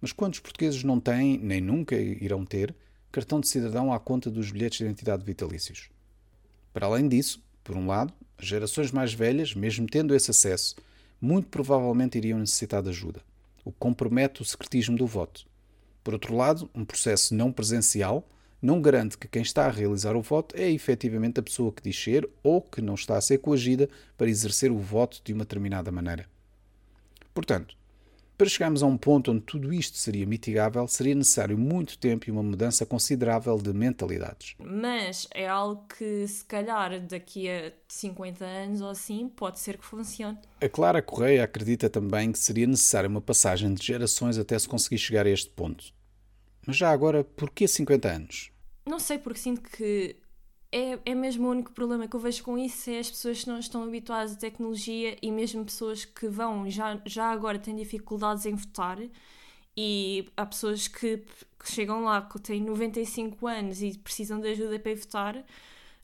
Mas 0.00 0.12
quantos 0.12 0.40
portugueses 0.40 0.82
não 0.82 0.98
têm, 0.98 1.38
nem 1.38 1.60
nunca 1.60 1.94
irão 1.96 2.44
ter, 2.44 2.74
cartão 3.12 3.40
de 3.40 3.48
cidadão 3.48 3.92
à 3.92 4.00
conta 4.00 4.30
dos 4.30 4.50
bilhetes 4.50 4.78
de 4.78 4.84
identidade 4.84 5.24
vitalícios? 5.24 5.90
Para 6.72 6.86
além 6.86 7.08
disso, 7.08 7.42
por 7.62 7.76
um 7.76 7.86
lado, 7.86 8.12
as 8.38 8.46
gerações 8.46 8.90
mais 8.90 9.12
velhas, 9.12 9.54
mesmo 9.54 9.86
tendo 9.86 10.14
esse 10.14 10.30
acesso, 10.30 10.76
muito 11.20 11.48
provavelmente 11.48 12.16
iriam 12.16 12.38
necessitar 12.38 12.82
de 12.82 12.88
ajuda, 12.88 13.20
o 13.64 13.70
que 13.70 13.78
compromete 13.78 14.40
o 14.40 14.44
secretismo 14.44 14.96
do 14.96 15.06
voto. 15.06 15.46
Por 16.02 16.14
outro 16.14 16.34
lado, 16.34 16.70
um 16.74 16.84
processo 16.84 17.34
não 17.34 17.52
presencial 17.52 18.26
não 18.62 18.80
garante 18.82 19.16
que 19.16 19.26
quem 19.26 19.40
está 19.40 19.66
a 19.66 19.70
realizar 19.70 20.14
o 20.14 20.20
voto 20.20 20.54
é 20.54 20.70
efetivamente 20.70 21.40
a 21.40 21.42
pessoa 21.42 21.72
que 21.72 21.82
diz 21.82 21.98
ser 21.98 22.28
ou 22.42 22.60
que 22.60 22.82
não 22.82 22.94
está 22.94 23.16
a 23.16 23.20
ser 23.20 23.38
coagida 23.38 23.88
para 24.18 24.28
exercer 24.28 24.70
o 24.70 24.78
voto 24.78 25.20
de 25.24 25.32
uma 25.32 25.44
determinada 25.44 25.90
maneira. 25.90 26.26
Portanto, 27.32 27.74
para 28.40 28.48
chegarmos 28.48 28.82
a 28.82 28.86
um 28.86 28.96
ponto 28.96 29.32
onde 29.32 29.42
tudo 29.42 29.70
isto 29.70 29.98
seria 29.98 30.24
mitigável, 30.24 30.88
seria 30.88 31.14
necessário 31.14 31.58
muito 31.58 31.98
tempo 31.98 32.26
e 32.26 32.32
uma 32.32 32.42
mudança 32.42 32.86
considerável 32.86 33.58
de 33.58 33.70
mentalidades. 33.70 34.54
Mas 34.58 35.28
é 35.34 35.46
algo 35.46 35.84
que, 35.86 36.26
se 36.26 36.42
calhar, 36.46 36.98
daqui 37.02 37.50
a 37.50 37.70
50 37.86 38.42
anos 38.42 38.80
ou 38.80 38.88
assim, 38.88 39.28
pode 39.28 39.60
ser 39.60 39.76
que 39.76 39.84
funcione. 39.84 40.38
A 40.58 40.68
Clara 40.70 41.02
Correia 41.02 41.44
acredita 41.44 41.90
também 41.90 42.32
que 42.32 42.38
seria 42.38 42.66
necessária 42.66 43.10
uma 43.10 43.20
passagem 43.20 43.74
de 43.74 43.86
gerações 43.86 44.38
até 44.38 44.58
se 44.58 44.66
conseguir 44.66 44.96
chegar 44.96 45.26
a 45.26 45.30
este 45.30 45.50
ponto. 45.50 45.92
Mas 46.66 46.78
já 46.78 46.90
agora, 46.90 47.22
porquê 47.22 47.68
50 47.68 48.08
anos? 48.08 48.50
Não 48.86 48.98
sei, 48.98 49.18
porque 49.18 49.38
sinto 49.38 49.60
que 49.60 50.16
é, 50.72 50.98
é 51.04 51.14
mesmo 51.14 51.48
o 51.48 51.50
único 51.50 51.72
problema 51.72 52.06
que 52.06 52.14
eu 52.14 52.20
vejo 52.20 52.42
com 52.44 52.56
isso 52.58 52.90
é 52.90 52.98
as 52.98 53.10
pessoas 53.10 53.42
que 53.42 53.48
não 53.48 53.58
estão 53.58 53.82
habituadas 53.82 54.34
à 54.34 54.36
tecnologia 54.36 55.16
e 55.20 55.30
mesmo 55.30 55.64
pessoas 55.64 56.04
que 56.04 56.28
vão 56.28 56.68
já, 56.70 57.00
já 57.04 57.30
agora 57.30 57.58
têm 57.58 57.74
dificuldades 57.76 58.46
em 58.46 58.54
votar 58.54 58.98
e 59.76 60.28
há 60.36 60.46
pessoas 60.46 60.88
que, 60.88 61.18
que 61.58 61.72
chegam 61.72 62.04
lá 62.04 62.22
que 62.22 62.38
têm 62.40 62.60
95 62.62 63.46
anos 63.46 63.82
e 63.82 63.98
precisam 63.98 64.40
de 64.40 64.48
ajuda 64.48 64.78
para 64.78 64.92
ir 64.92 64.96
votar 64.96 65.44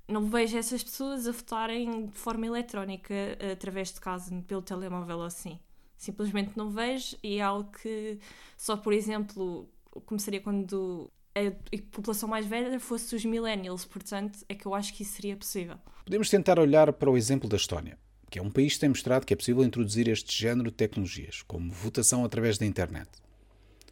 não 0.08 0.24
vejo 0.26 0.56
essas 0.56 0.82
pessoas 0.82 1.26
a 1.26 1.32
votarem 1.32 2.06
de 2.06 2.16
forma 2.16 2.46
eletrónica 2.46 3.14
através 3.52 3.92
de 3.92 4.00
casa, 4.00 4.32
pelo 4.46 4.62
telemóvel 4.62 5.18
ou 5.18 5.24
assim. 5.24 5.58
Simplesmente 5.96 6.56
não 6.56 6.70
vejo 6.70 7.16
e 7.22 7.38
é 7.38 7.42
algo 7.42 7.70
que 7.72 8.18
só, 8.56 8.76
por 8.76 8.92
exemplo, 8.92 9.68
começaria 10.04 10.40
quando 10.40 11.10
a 11.40 11.82
população 11.92 12.28
mais 12.28 12.46
velha 12.46 12.80
fosse 12.80 13.14
os 13.14 13.24
millennials, 13.24 13.84
portanto, 13.84 14.38
é 14.48 14.54
que 14.54 14.66
eu 14.66 14.74
acho 14.74 14.94
que 14.94 15.02
isso 15.02 15.12
seria 15.12 15.36
possível. 15.36 15.76
Podemos 16.04 16.30
tentar 16.30 16.58
olhar 16.58 16.92
para 16.92 17.10
o 17.10 17.16
exemplo 17.16 17.48
da 17.48 17.56
Estónia, 17.56 17.98
que 18.30 18.38
é 18.38 18.42
um 18.42 18.50
país 18.50 18.74
que 18.74 18.80
tem 18.80 18.88
mostrado 18.88 19.26
que 19.26 19.34
é 19.34 19.36
possível 19.36 19.62
introduzir 19.62 20.08
este 20.08 20.36
género 20.36 20.70
de 20.70 20.76
tecnologias, 20.76 21.42
como 21.42 21.70
votação 21.70 22.24
através 22.24 22.56
da 22.56 22.64
internet. 22.64 23.10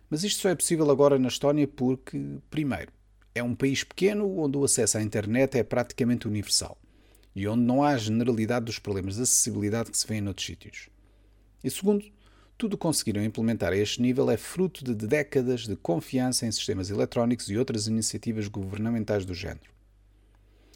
Mas 0.09 0.24
isto 0.24 0.40
só 0.40 0.48
é 0.48 0.54
possível 0.54 0.90
agora 0.90 1.18
na 1.18 1.28
Estónia 1.28 1.68
porque, 1.68 2.38
primeiro, 2.50 2.92
é 3.35 3.42
um 3.42 3.54
país 3.54 3.83
pequeno 3.85 4.38
onde 4.38 4.57
o 4.57 4.64
acesso 4.64 4.96
à 4.96 5.02
internet 5.02 5.59
é 5.59 5.62
praticamente 5.62 6.28
universal 6.28 6.78
e 7.35 7.48
onde 7.48 7.62
não 7.62 7.83
há 7.83 7.96
generalidade 7.96 8.66
dos 8.66 8.78
problemas 8.78 9.16
de 9.16 9.22
acessibilidade 9.22 9.90
que 9.90 9.98
se 9.98 10.07
vêem 10.07 10.20
noutros 10.20 10.46
sítios. 10.46 10.88
E 11.62 11.70
segundo, 11.70 12.04
tudo 12.56 12.78
conseguiram 12.78 13.24
implementar 13.24 13.72
a 13.72 13.76
este 13.76 14.00
nível 14.00 14.30
é 14.30 14.36
fruto 14.36 14.84
de 14.84 14.94
décadas 14.94 15.66
de 15.66 15.76
confiança 15.76 16.46
em 16.46 16.52
sistemas 16.52 16.88
eletrónicos 16.88 17.48
e 17.48 17.58
outras 17.58 17.86
iniciativas 17.86 18.46
governamentais 18.46 19.24
do 19.24 19.34
género. 19.34 19.72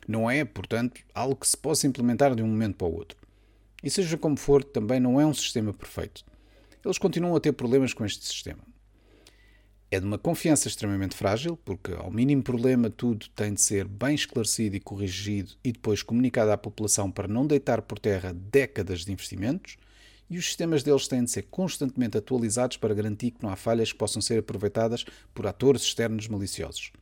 Não 0.07 0.31
é, 0.31 0.45
portanto, 0.45 1.01
algo 1.15 1.37
que 1.37 1.47
se 1.47 1.57
possa 1.57 1.87
implementar 1.87 2.35
de 2.35 2.43
um 2.43 2.47
momento 2.47 2.77
para 2.77 2.87
o 2.87 2.95
outro. 2.95 3.19
E 3.83 3.91
seja 3.91 4.17
como 4.17 4.37
for, 4.37 4.65
também 4.65 4.99
não 4.99 5.21
é 5.21 5.27
um 5.27 5.35
sistema 5.35 5.73
perfeito. 5.73 6.25
Eles 6.85 6.99
continuam 6.99 7.37
a 7.37 7.41
ter 7.41 7.53
problemas 7.53 7.93
com 7.93 8.05
este 8.05 8.27
sistema. 8.27 8.63
É 9.91 10.01
de 10.01 10.07
uma 10.07 10.19
confiança 10.19 10.69
extremamente 10.69 11.15
frágil, 11.15 11.57
porque 11.57 11.93
ao 11.93 12.11
mínimo 12.11 12.43
problema 12.43 12.91
tudo 12.91 13.29
tem 13.31 13.55
de 13.55 13.61
ser 13.61 13.87
bem 13.87 14.15
esclarecido 14.15 14.77
e 14.77 14.81
corrigido 14.81 15.53
e 15.63 15.73
depois 15.73 16.03
comunicado 16.03 16.51
à 16.51 16.59
população 16.59 17.11
para 17.11 17.29
não 17.29 17.47
deitar 17.47 17.83
por 17.83 17.99
terra 17.99 18.33
décadas 18.33 19.05
de 19.05 19.13
investimentos 19.13 19.77
e 20.31 20.39
os 20.39 20.47
sistemas 20.47 20.83
deles 20.83 21.09
têm 21.09 21.25
de 21.25 21.31
ser 21.31 21.43
constantemente 21.43 22.19
atualizados 22.19 22.77
para 22.77 22.95
garantir 22.95 23.31
que 23.31 23.43
não 23.43 23.51
há 23.51 23.57
falhas 23.57 23.93
que 23.93 23.99
possam 23.99 24.21
ser 24.21 24.39
aproveitadas 24.39 25.05
por 25.33 25.47
atores 25.47 25.83
externos 25.83 26.29
maliciosos. 26.29 26.93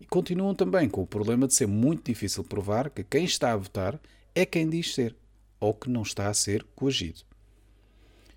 E 0.00 0.06
continuam 0.06 0.54
também 0.54 0.88
com 0.88 1.02
o 1.02 1.06
problema 1.06 1.46
de 1.46 1.54
ser 1.54 1.66
muito 1.66 2.04
difícil 2.04 2.42
provar 2.42 2.90
que 2.90 3.04
quem 3.04 3.24
está 3.24 3.52
a 3.52 3.56
votar 3.56 4.00
é 4.34 4.46
quem 4.46 4.68
diz 4.68 4.94
ser, 4.94 5.14
ou 5.60 5.74
que 5.74 5.90
não 5.90 6.02
está 6.02 6.28
a 6.28 6.34
ser 6.34 6.64
coagido. 6.74 7.20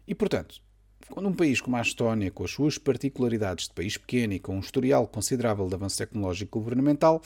E 0.08 0.14
portanto, 0.14 0.62
quando 1.10 1.30
um 1.30 1.34
país 1.34 1.62
como 1.62 1.76
a 1.78 1.82
Estónia, 1.82 2.32
com 2.32 2.44
as 2.44 2.52
suas 2.52 2.78
particularidades 2.78 3.68
de 3.68 3.74
país 3.74 3.98
pequeno 3.98 4.34
e 4.34 4.40
com 4.40 4.56
um 4.58 4.60
historial 4.60 5.08
considerável 5.08 5.68
de 5.68 5.76
avanço 5.76 5.98
tecnológico 5.98 6.60
governamental, 6.60 7.22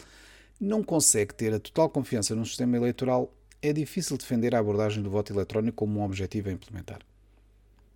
não 0.60 0.84
consegue 0.84 1.34
ter 1.34 1.54
a 1.54 1.60
total 1.60 1.90
confiança 1.90 2.36
num 2.36 2.46
sistema 2.46 2.78
eleitoral 2.78 3.34
é 3.62 3.74
difícil 3.74 4.18
defender 4.18 4.54
a 4.56 4.60
abordagem 4.60 5.02
do 5.02 5.10
voto 5.10 5.34
eletrónico 5.34 5.78
como 5.78 6.00
um 6.00 6.04
objetivo 6.04 6.50
a 6.50 6.52
implementar. 6.52 7.00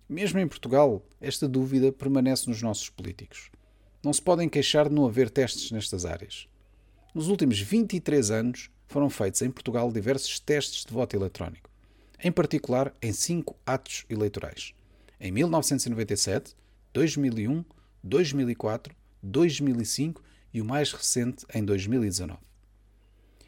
Mesmo 0.08 0.38
em 0.40 0.48
Portugal, 0.48 1.02
esta 1.20 1.48
dúvida 1.48 1.92
permanece 1.92 2.48
nos 2.48 2.60
nossos 2.60 2.90
políticos. 2.90 3.50
não 4.04 4.12
se 4.12 4.20
podem 4.20 4.48
queixar 4.48 4.88
de 4.88 4.94
não 4.94 5.06
haver 5.06 5.30
testes 5.30 5.70
nestas 5.70 6.04
áreas. 6.04 6.48
Nos 7.14 7.28
últimos 7.28 7.60
23 7.60 8.30
anos 8.32 8.68
foram 8.88 9.08
feitos 9.08 9.40
em 9.42 9.50
Portugal 9.50 9.92
diversos 9.92 10.40
testes 10.40 10.84
de 10.84 10.92
voto 10.92 11.14
eletrónico, 11.14 11.70
em 12.22 12.32
particular 12.32 12.92
em 13.00 13.12
cinco 13.12 13.56
atos 13.64 14.04
eleitorais. 14.10 14.74
Em 15.20 15.30
1997, 15.30 16.56
2001, 16.92 17.64
2004, 18.02 18.94
2005 19.22 20.22
e 20.52 20.60
o 20.60 20.64
mais 20.64 20.92
recente 20.92 21.46
em 21.54 21.64
2019. 21.64 22.40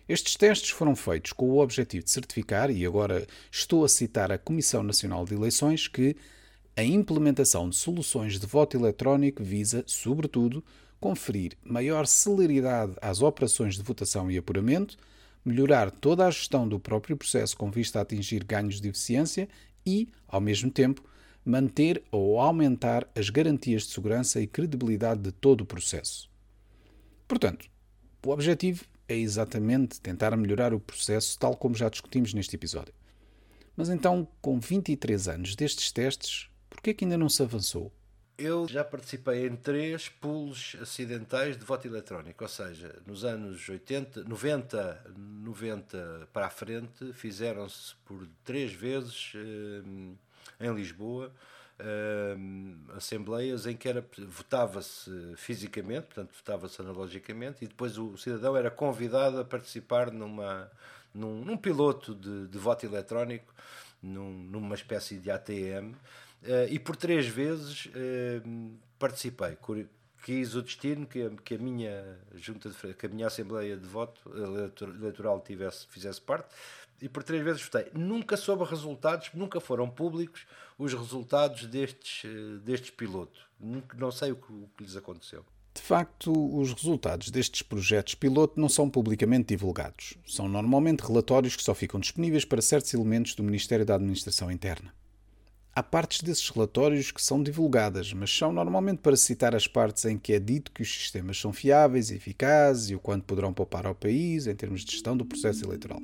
Estes 0.06 0.36
testes 0.36 0.70
foram 0.70 0.94
feitos 0.94 1.32
com 1.32 1.50
o 1.50 1.58
objetivo 1.58 2.04
de 2.04 2.10
certificar, 2.10 2.70
e 2.70 2.84
agora 2.84 3.26
estou 3.50 3.84
a 3.84 3.88
citar 3.88 4.30
a 4.30 4.36
Comissão 4.36 4.82
Nacional 4.82 5.24
de 5.24 5.34
Eleições, 5.34 5.88
que 5.88 6.14
a 6.76 6.84
implementação 6.84 7.70
de 7.70 7.76
soluções 7.76 8.38
de 8.38 8.46
voto 8.46 8.76
eletrónico 8.76 9.42
visa, 9.42 9.82
sobretudo, 9.86 10.62
conferir 11.00 11.56
maior 11.64 12.06
celeridade 12.06 12.94
às 13.00 13.22
operações 13.22 13.76
de 13.76 13.82
votação 13.82 14.30
e 14.30 14.36
apuramento, 14.36 14.98
melhorar 15.44 15.90
toda 15.90 16.26
a 16.26 16.30
gestão 16.30 16.68
do 16.68 16.78
próprio 16.80 17.16
processo 17.16 17.56
com 17.56 17.70
vista 17.70 17.98
a 17.98 18.02
atingir 18.02 18.44
ganhos 18.44 18.80
de 18.80 18.88
eficiência 18.88 19.48
e, 19.86 20.08
ao 20.26 20.40
mesmo 20.40 20.70
tempo, 20.70 21.02
manter 21.44 22.02
ou 22.10 22.40
aumentar 22.40 23.06
as 23.14 23.30
garantias 23.30 23.82
de 23.82 23.92
segurança 23.92 24.40
e 24.40 24.46
credibilidade 24.46 25.20
de 25.20 25.32
todo 25.32 25.62
o 25.62 25.66
processo. 25.66 26.28
Portanto, 27.28 27.66
o 28.24 28.30
objetivo 28.30 28.84
é 29.08 29.14
exatamente 29.14 30.00
tentar 30.00 30.36
melhorar 30.36 30.72
o 30.72 30.80
processo, 30.80 31.38
tal 31.38 31.56
como 31.56 31.74
já 31.74 31.88
discutimos 31.88 32.32
neste 32.34 32.56
episódio. 32.56 32.94
Mas 33.76 33.88
então, 33.88 34.26
com 34.40 34.58
23 34.58 35.28
anos 35.28 35.56
destes 35.56 35.90
testes, 35.90 36.48
por 36.70 36.80
que 36.80 36.94
que 36.94 37.04
ainda 37.04 37.18
não 37.18 37.28
se 37.28 37.42
avançou? 37.42 37.92
Eu 38.36 38.66
já 38.66 38.82
participei 38.82 39.46
em 39.46 39.54
três 39.54 40.08
pulos 40.08 40.76
acidentais 40.80 41.56
de 41.56 41.64
voto 41.64 41.86
eletrónico, 41.86 42.42
ou 42.42 42.48
seja, 42.48 43.00
nos 43.06 43.24
anos 43.24 43.68
80, 43.68 44.24
90, 44.24 45.04
90 45.16 46.28
para 46.32 46.46
a 46.46 46.50
frente, 46.50 47.12
fizeram-se 47.12 47.94
por 48.04 48.26
três 48.42 48.72
vezes 48.72 49.32
eh, 49.36 50.66
em 50.66 50.74
Lisboa 50.74 51.32
uh, 51.80 52.96
assembleias 52.96 53.66
em 53.66 53.76
que 53.76 53.88
era 53.88 54.04
votava-se 54.28 55.10
fisicamente, 55.36 56.06
portanto 56.06 56.32
votava-se 56.34 56.80
analogicamente, 56.80 57.64
e 57.64 57.68
depois 57.68 57.98
o 57.98 58.16
cidadão 58.16 58.56
era 58.56 58.70
convidado 58.70 59.40
a 59.40 59.44
participar 59.44 60.10
numa, 60.10 60.70
num, 61.12 61.44
num 61.44 61.56
piloto 61.56 62.14
de, 62.14 62.48
de, 62.48 62.58
voto 62.58 62.86
eletrónico, 62.86 63.52
num, 64.02 64.30
numa 64.30 64.74
espécie 64.74 65.18
de 65.18 65.30
ATM, 65.30 65.92
uh, 65.92 66.68
e 66.68 66.78
por 66.78 66.96
três 66.96 67.26
vezes 67.26 67.86
uh, 67.86 68.78
participei. 68.98 69.56
Quis 70.22 70.54
o 70.54 70.62
destino 70.62 71.06
que 71.06 71.22
a, 71.22 71.30
que 71.44 71.54
a 71.54 71.58
minha 71.58 72.18
junta 72.34 72.70
de, 72.70 72.94
que 72.94 73.04
a 73.04 73.08
minha 73.10 73.26
assembleia 73.26 73.76
de 73.76 73.86
voto 73.86 74.22
eleitoral 74.34 75.38
tivesse, 75.40 75.86
fizesse 75.88 76.18
parte 76.18 76.48
e 77.00 77.08
por 77.08 77.22
três 77.22 77.42
vezes 77.42 77.62
votei. 77.62 77.86
Nunca 77.92 78.36
soube 78.36 78.64
resultados, 78.64 79.30
nunca 79.34 79.60
foram 79.60 79.88
públicos 79.88 80.46
os 80.78 80.92
resultados 80.92 81.66
destes, 81.66 82.24
eh, 82.24 82.58
destes 82.64 82.90
pilotos. 82.90 83.40
Não 83.96 84.10
sei 84.10 84.32
o 84.32 84.36
que, 84.36 84.52
o 84.52 84.68
que 84.76 84.84
lhes 84.84 84.96
aconteceu. 84.96 85.44
De 85.74 85.82
facto, 85.82 86.32
os 86.56 86.72
resultados 86.72 87.30
destes 87.30 87.62
projetos 87.62 88.14
piloto 88.14 88.60
não 88.60 88.68
são 88.68 88.88
publicamente 88.88 89.48
divulgados. 89.48 90.14
São 90.24 90.48
normalmente 90.48 91.00
relatórios 91.00 91.56
que 91.56 91.64
só 91.64 91.74
ficam 91.74 91.98
disponíveis 91.98 92.44
para 92.44 92.62
certos 92.62 92.94
elementos 92.94 93.34
do 93.34 93.42
Ministério 93.42 93.84
da 93.84 93.96
Administração 93.96 94.50
Interna. 94.50 94.94
Há 95.74 95.82
partes 95.82 96.20
desses 96.20 96.48
relatórios 96.48 97.10
que 97.10 97.20
são 97.20 97.42
divulgadas, 97.42 98.12
mas 98.12 98.30
são 98.30 98.52
normalmente 98.52 98.98
para 98.98 99.16
citar 99.16 99.56
as 99.56 99.66
partes 99.66 100.04
em 100.04 100.16
que 100.16 100.32
é 100.32 100.38
dito 100.38 100.70
que 100.70 100.82
os 100.82 100.88
sistemas 100.88 101.36
são 101.36 101.52
fiáveis 101.52 102.10
e 102.10 102.14
eficazes 102.14 102.90
e 102.90 102.94
o 102.94 103.00
quanto 103.00 103.24
poderão 103.24 103.52
poupar 103.52 103.84
ao 103.84 103.96
país 103.96 104.46
em 104.46 104.54
termos 104.54 104.84
de 104.84 104.92
gestão 104.92 105.16
do 105.16 105.24
processo 105.24 105.64
eleitoral. 105.64 106.00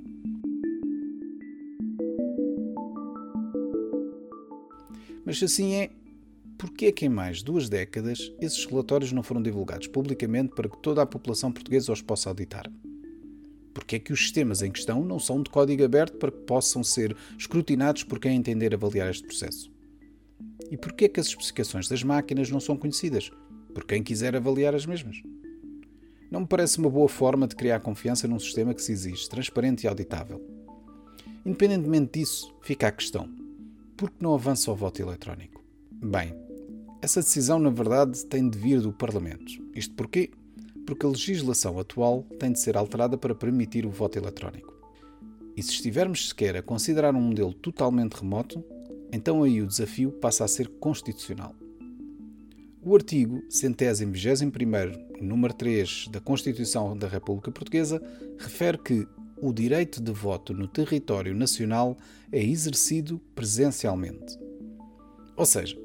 Mas 5.31 5.41
assim 5.45 5.75
é, 5.75 5.91
porquê 6.59 6.87
é 6.87 6.93
que 6.93 7.07
em 7.07 7.09
mais 7.09 7.41
duas 7.41 7.69
décadas 7.69 8.33
esses 8.41 8.65
relatórios 8.65 9.13
não 9.13 9.23
foram 9.23 9.41
divulgados 9.41 9.87
publicamente 9.87 10.53
para 10.57 10.69
que 10.69 10.83
toda 10.83 11.03
a 11.03 11.07
população 11.07 11.53
portuguesa 11.53 11.93
os 11.93 12.03
possa 12.03 12.31
auditar? 12.31 12.69
Porquê 13.73 13.95
é 13.95 13.99
que 14.01 14.13
os 14.13 14.19
sistemas 14.19 14.61
em 14.61 14.73
questão 14.73 15.05
não 15.05 15.21
são 15.21 15.41
de 15.41 15.49
código 15.49 15.85
aberto 15.85 16.17
para 16.17 16.33
que 16.33 16.41
possam 16.41 16.83
ser 16.83 17.17
escrutinados 17.39 18.03
por 18.03 18.19
quem 18.19 18.35
entender 18.35 18.75
avaliar 18.75 19.09
este 19.09 19.25
processo? 19.25 19.71
E 20.69 20.77
porquê 20.77 21.05
é 21.05 21.09
que 21.09 21.21
as 21.21 21.29
especificações 21.29 21.87
das 21.87 22.03
máquinas 22.03 22.51
não 22.51 22.59
são 22.59 22.77
conhecidas 22.77 23.31
por 23.73 23.85
quem 23.85 24.03
quiser 24.03 24.35
avaliar 24.35 24.75
as 24.75 24.85
mesmas? 24.85 25.23
Não 26.29 26.41
me 26.41 26.47
parece 26.49 26.81
uma 26.81 26.91
boa 26.91 27.09
forma 27.09 27.47
de 27.47 27.55
criar 27.55 27.79
confiança 27.79 28.27
num 28.27 28.41
sistema 28.41 28.75
que 28.75 28.83
se 28.83 28.91
exige 28.91 29.29
transparente 29.29 29.85
e 29.85 29.87
auditável. 29.87 30.45
Independentemente 31.47 32.19
disso, 32.19 32.53
fica 32.63 32.89
a 32.89 32.93
questão: 32.93 33.40
por 34.01 34.11
que 34.11 34.23
não 34.23 34.33
avança 34.33 34.73
o 34.73 34.75
voto 34.75 35.03
eletrónico? 35.03 35.63
Bem, 35.93 36.35
essa 37.03 37.21
decisão, 37.21 37.59
na 37.59 37.69
verdade, 37.69 38.25
tem 38.25 38.49
de 38.49 38.59
vir 38.59 38.81
do 38.81 38.95
Parlamento. 38.95 39.63
Isto 39.75 39.95
porquê? 39.95 40.31
Porque 40.87 41.05
a 41.05 41.09
legislação 41.11 41.79
atual 41.79 42.23
tem 42.39 42.51
de 42.51 42.61
ser 42.61 42.79
alterada 42.79 43.19
para 43.19 43.35
permitir 43.35 43.85
o 43.85 43.91
voto 43.91 44.17
eletrónico. 44.19 44.73
E 45.55 45.63
se 45.63 45.73
estivermos 45.73 46.31
sequer 46.31 46.57
a 46.57 46.63
considerar 46.63 47.15
um 47.15 47.21
modelo 47.21 47.53
totalmente 47.53 48.15
remoto, 48.15 48.65
então 49.13 49.43
aí 49.43 49.61
o 49.61 49.67
desafio 49.67 50.13
passa 50.13 50.47
a 50.47 50.49
ser 50.49 50.69
constitucional. 50.81 51.55
O 52.83 52.95
artigo 52.95 53.43
121, 53.51 55.21
número 55.21 55.53
3 55.53 56.09
da 56.11 56.23
Constituição 56.23 56.97
da 56.97 57.07
República 57.07 57.53
Portuguesa 57.53 58.03
refere 58.39 58.79
que 58.79 59.07
o 59.41 59.53
direito 59.53 60.03
de 60.03 60.13
voto 60.13 60.53
no 60.53 60.69
território 60.69 61.35
nacional 61.35 61.97
é 62.31 62.43
exercido 62.43 63.21
presencialmente. 63.35 64.39
Ou 65.37 65.47
seja, 65.47 65.79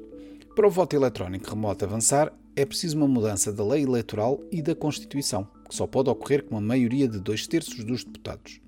para 0.54 0.66
o 0.66 0.70
voto 0.70 0.94
eletrónico 0.94 1.50
remoto 1.50 1.84
avançar, 1.84 2.32
é 2.54 2.64
preciso 2.64 2.96
uma 2.96 3.08
mudança 3.08 3.52
da 3.52 3.64
lei 3.64 3.82
eleitoral 3.82 4.42
e 4.50 4.62
da 4.62 4.74
Constituição, 4.74 5.46
que 5.68 5.74
só 5.74 5.86
pode 5.86 6.08
ocorrer 6.08 6.44
com 6.44 6.54
uma 6.54 6.60
maioria 6.60 7.06
de 7.06 7.20
dois 7.20 7.46
terços 7.46 7.84
dos 7.84 8.04
deputados. 8.04 8.60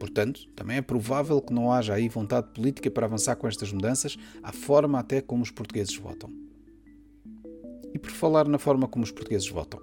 Portanto, 0.00 0.48
também 0.56 0.78
é 0.78 0.82
provável 0.82 1.40
que 1.40 1.52
não 1.52 1.70
haja 1.70 1.94
aí 1.94 2.08
vontade 2.08 2.48
política 2.52 2.90
para 2.90 3.06
avançar 3.06 3.36
com 3.36 3.46
estas 3.46 3.72
mudanças, 3.72 4.16
à 4.42 4.52
forma 4.52 4.98
até 4.98 5.20
como 5.20 5.44
os 5.44 5.50
portugueses 5.52 5.96
votam. 5.96 6.28
E 7.94 7.98
por 7.98 8.10
falar 8.10 8.48
na 8.48 8.58
forma 8.58 8.88
como 8.88 9.04
os 9.04 9.12
portugueses 9.12 9.48
votam, 9.48 9.80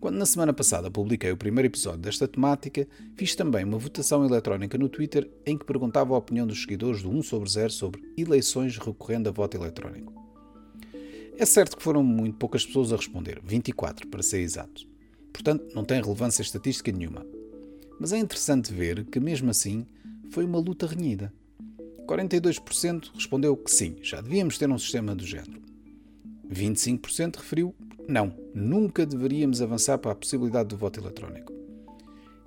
quando 0.00 0.16
na 0.16 0.26
semana 0.26 0.52
passada 0.52 0.90
publiquei 0.90 1.32
o 1.32 1.36
primeiro 1.36 1.68
episódio 1.68 2.00
desta 2.00 2.28
temática, 2.28 2.86
fiz 3.16 3.34
também 3.34 3.64
uma 3.64 3.78
votação 3.78 4.24
eletrónica 4.24 4.76
no 4.76 4.88
Twitter 4.88 5.30
em 5.44 5.56
que 5.56 5.64
perguntava 5.64 6.14
a 6.14 6.18
opinião 6.18 6.46
dos 6.46 6.60
seguidores 6.60 7.02
do 7.02 7.10
1 7.10 7.22
sobre 7.22 7.48
0 7.48 7.70
sobre 7.70 8.02
eleições 8.16 8.76
recorrendo 8.76 9.28
a 9.28 9.32
voto 9.32 9.56
eletrónico. 9.56 10.12
É 11.38 11.44
certo 11.44 11.76
que 11.76 11.82
foram 11.82 12.02
muito 12.02 12.36
poucas 12.36 12.64
pessoas 12.64 12.92
a 12.92 12.96
responder, 12.96 13.40
24 13.44 14.06
para 14.08 14.22
ser 14.22 14.40
exato. 14.40 14.86
Portanto, 15.32 15.66
não 15.74 15.84
tem 15.84 16.00
relevância 16.00 16.42
estatística 16.42 16.90
nenhuma. 16.90 17.26
Mas 17.98 18.12
é 18.12 18.18
interessante 18.18 18.72
ver 18.72 19.04
que, 19.06 19.20
mesmo 19.20 19.50
assim, 19.50 19.86
foi 20.30 20.44
uma 20.44 20.58
luta 20.58 20.86
renhida. 20.86 21.32
42% 22.06 23.10
respondeu 23.14 23.56
que 23.56 23.70
sim, 23.70 23.96
já 24.00 24.20
devíamos 24.20 24.56
ter 24.56 24.70
um 24.70 24.78
sistema 24.78 25.14
do 25.14 25.26
género. 25.26 25.60
25% 26.50 27.36
referiu 27.36 27.74
não, 28.08 28.32
nunca 28.54 29.04
deveríamos 29.04 29.60
avançar 29.60 29.98
para 29.98 30.12
a 30.12 30.16
possibilidade 30.16 30.68
do 30.68 30.76
voto 30.76 31.00
eletrónico. 31.00 31.52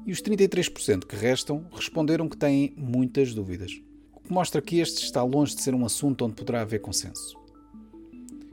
E 0.06 0.12
os 0.12 0.22
33% 0.22 1.06
que 1.06 1.16
restam 1.16 1.66
responderam 1.72 2.30
que 2.30 2.38
têm 2.38 2.74
muitas 2.78 3.34
dúvidas, 3.34 3.72
o 4.14 4.20
que 4.22 4.34
mostra 4.34 4.62
que 4.62 4.80
este 4.80 5.04
está 5.04 5.22
longe 5.24 5.56
de 5.56 5.62
ser 5.62 5.74
um 5.74 5.86
assunto 5.86 6.26
onde 6.26 6.36
poderá 6.36 6.62
haver 6.62 6.80
consenso. 6.80 7.38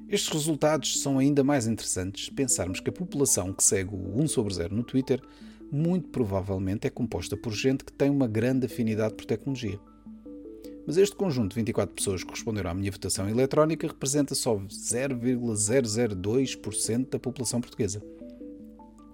Estes 0.09 0.31
resultados 0.31 1.01
são 1.01 1.19
ainda 1.19 1.43
mais 1.43 1.67
interessantes 1.67 2.27
se 2.27 2.33
pensarmos 2.33 2.81
que 2.81 2.91
a 2.91 2.93
população 2.93 3.53
que 3.53 3.63
segue 3.63 3.95
o 3.95 4.21
1 4.21 4.29
sobre 4.29 4.55
0 4.55 4.75
no 4.75 4.85
Twitter 4.85 5.21
muito 5.71 6.09
provavelmente 6.09 6.87
é 6.87 6.91
composta 6.91 7.37
por 7.37 7.53
gente 7.53 7.85
que 7.85 7.93
tem 7.93 8.11
uma 8.11 8.29
grande 8.29 8.67
afinidade 8.67 9.15
por 9.15 9.25
tecnologia. 9.25 9.81
Mas 10.87 10.97
este 10.97 11.15
conjunto 11.17 11.51
de 11.51 11.57
24 11.57 11.95
pessoas 11.95 12.23
que 12.23 12.31
responderam 12.31 12.71
à 12.71 12.75
minha 12.75 12.93
votação 12.93 13.29
eletrónica 13.29 13.89
representa 13.89 14.37
só 14.37 14.57
0,002% 14.57 17.11
da 17.11 17.19
população 17.19 17.61
portuguesa. 17.61 18.01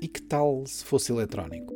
E 0.00 0.08
que 0.08 0.22
tal 0.22 0.64
se 0.66 0.82
fosse 0.82 1.12
eletrónico? 1.12 1.75